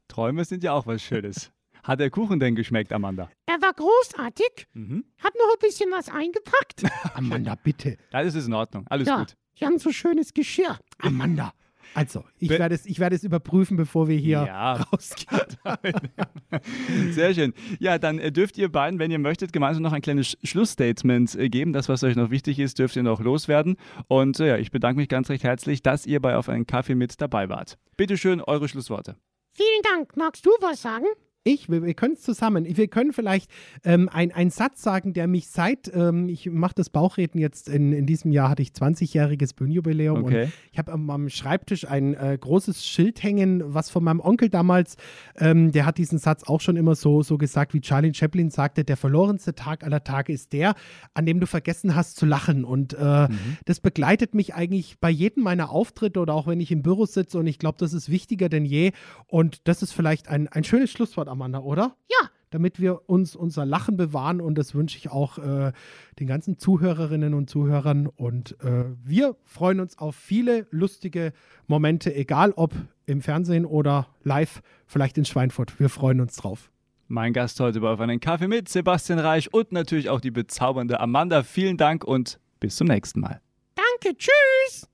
[0.08, 1.50] Träume sind ja auch was Schönes.
[1.82, 3.30] Hat der Kuchen denn geschmeckt, Amanda?
[3.46, 5.04] Er war großartig, Mhm.
[5.18, 6.84] hat noch ein bisschen was eingepackt.
[7.16, 7.96] Amanda, bitte.
[8.12, 8.86] Alles ist in Ordnung.
[8.88, 9.36] Alles ja, gut.
[9.58, 10.78] die haben so schönes Geschirr.
[10.98, 11.52] Amanda.
[11.94, 14.72] Also, ich Be- werde es, ich werde es überprüfen, bevor wir hier Ja.
[14.92, 15.40] rausgehen.
[17.12, 17.54] Sehr schön.
[17.78, 21.34] Ja, dann äh, dürft ihr beiden, wenn ihr möchtet, gemeinsam noch ein kleines Sch- Schlussstatement
[21.34, 21.72] äh, geben.
[21.72, 23.76] Das, was euch noch wichtig ist, dürft ihr noch loswerden.
[24.08, 26.94] Und äh, ja, ich bedanke mich ganz recht herzlich, dass ihr bei Auf einen Kaffee
[26.94, 27.78] mit dabei wart.
[27.96, 29.16] Bitte schön, eure Schlussworte.
[29.52, 30.16] Vielen Dank.
[30.16, 31.04] Magst du was sagen?
[31.44, 32.64] Ich, wir, wir können es zusammen.
[32.68, 33.50] Wir können vielleicht
[33.84, 37.92] ähm, ein- einen Satz sagen, der mich seit, ähm, ich mache das Bauchreden jetzt, in,
[37.92, 40.44] in diesem Jahr hatte ich 20-jähriges Bühnenjubiläum Okay.
[40.44, 44.50] und ich habe am, am Schreibtisch ein äh, großes Schild hängen, was von meinem Onkel
[44.50, 44.96] damals,
[45.36, 48.84] ähm, der hat diesen Satz auch schon immer so, so gesagt, wie Charlie Chaplin sagte,
[48.84, 50.74] der verlorenste Tag aller Tage ist der,
[51.14, 52.64] an dem du vergessen hast zu lachen.
[52.64, 53.28] Und äh,
[53.64, 57.38] das begleitet mich eigentlich bei jedem meiner Auftritte oder auch wenn ich im Büro sitze
[57.38, 58.92] und ich glaube, das ist wichtiger denn je.
[59.26, 61.96] Und das ist vielleicht ein, ein schönes Schlusswort, Amanda, oder?
[62.10, 64.40] Ja, damit wir uns unser Lachen bewahren.
[64.40, 65.72] Und das wünsche ich auch äh,
[66.20, 68.06] den ganzen Zuhörerinnen und Zuhörern.
[68.06, 71.32] Und äh, wir freuen uns auf viele lustige
[71.66, 72.74] Momente, egal ob
[73.06, 75.80] im Fernsehen oder live, vielleicht in Schweinfurt.
[75.80, 76.70] Wir freuen uns drauf.
[77.08, 81.00] Mein Gast heute war auf einen Kaffee mit Sebastian Reich und natürlich auch die bezaubernde
[81.00, 81.42] Amanda.
[81.42, 83.40] Vielen Dank und bis zum nächsten Mal.
[83.74, 84.91] Danke, tschüss.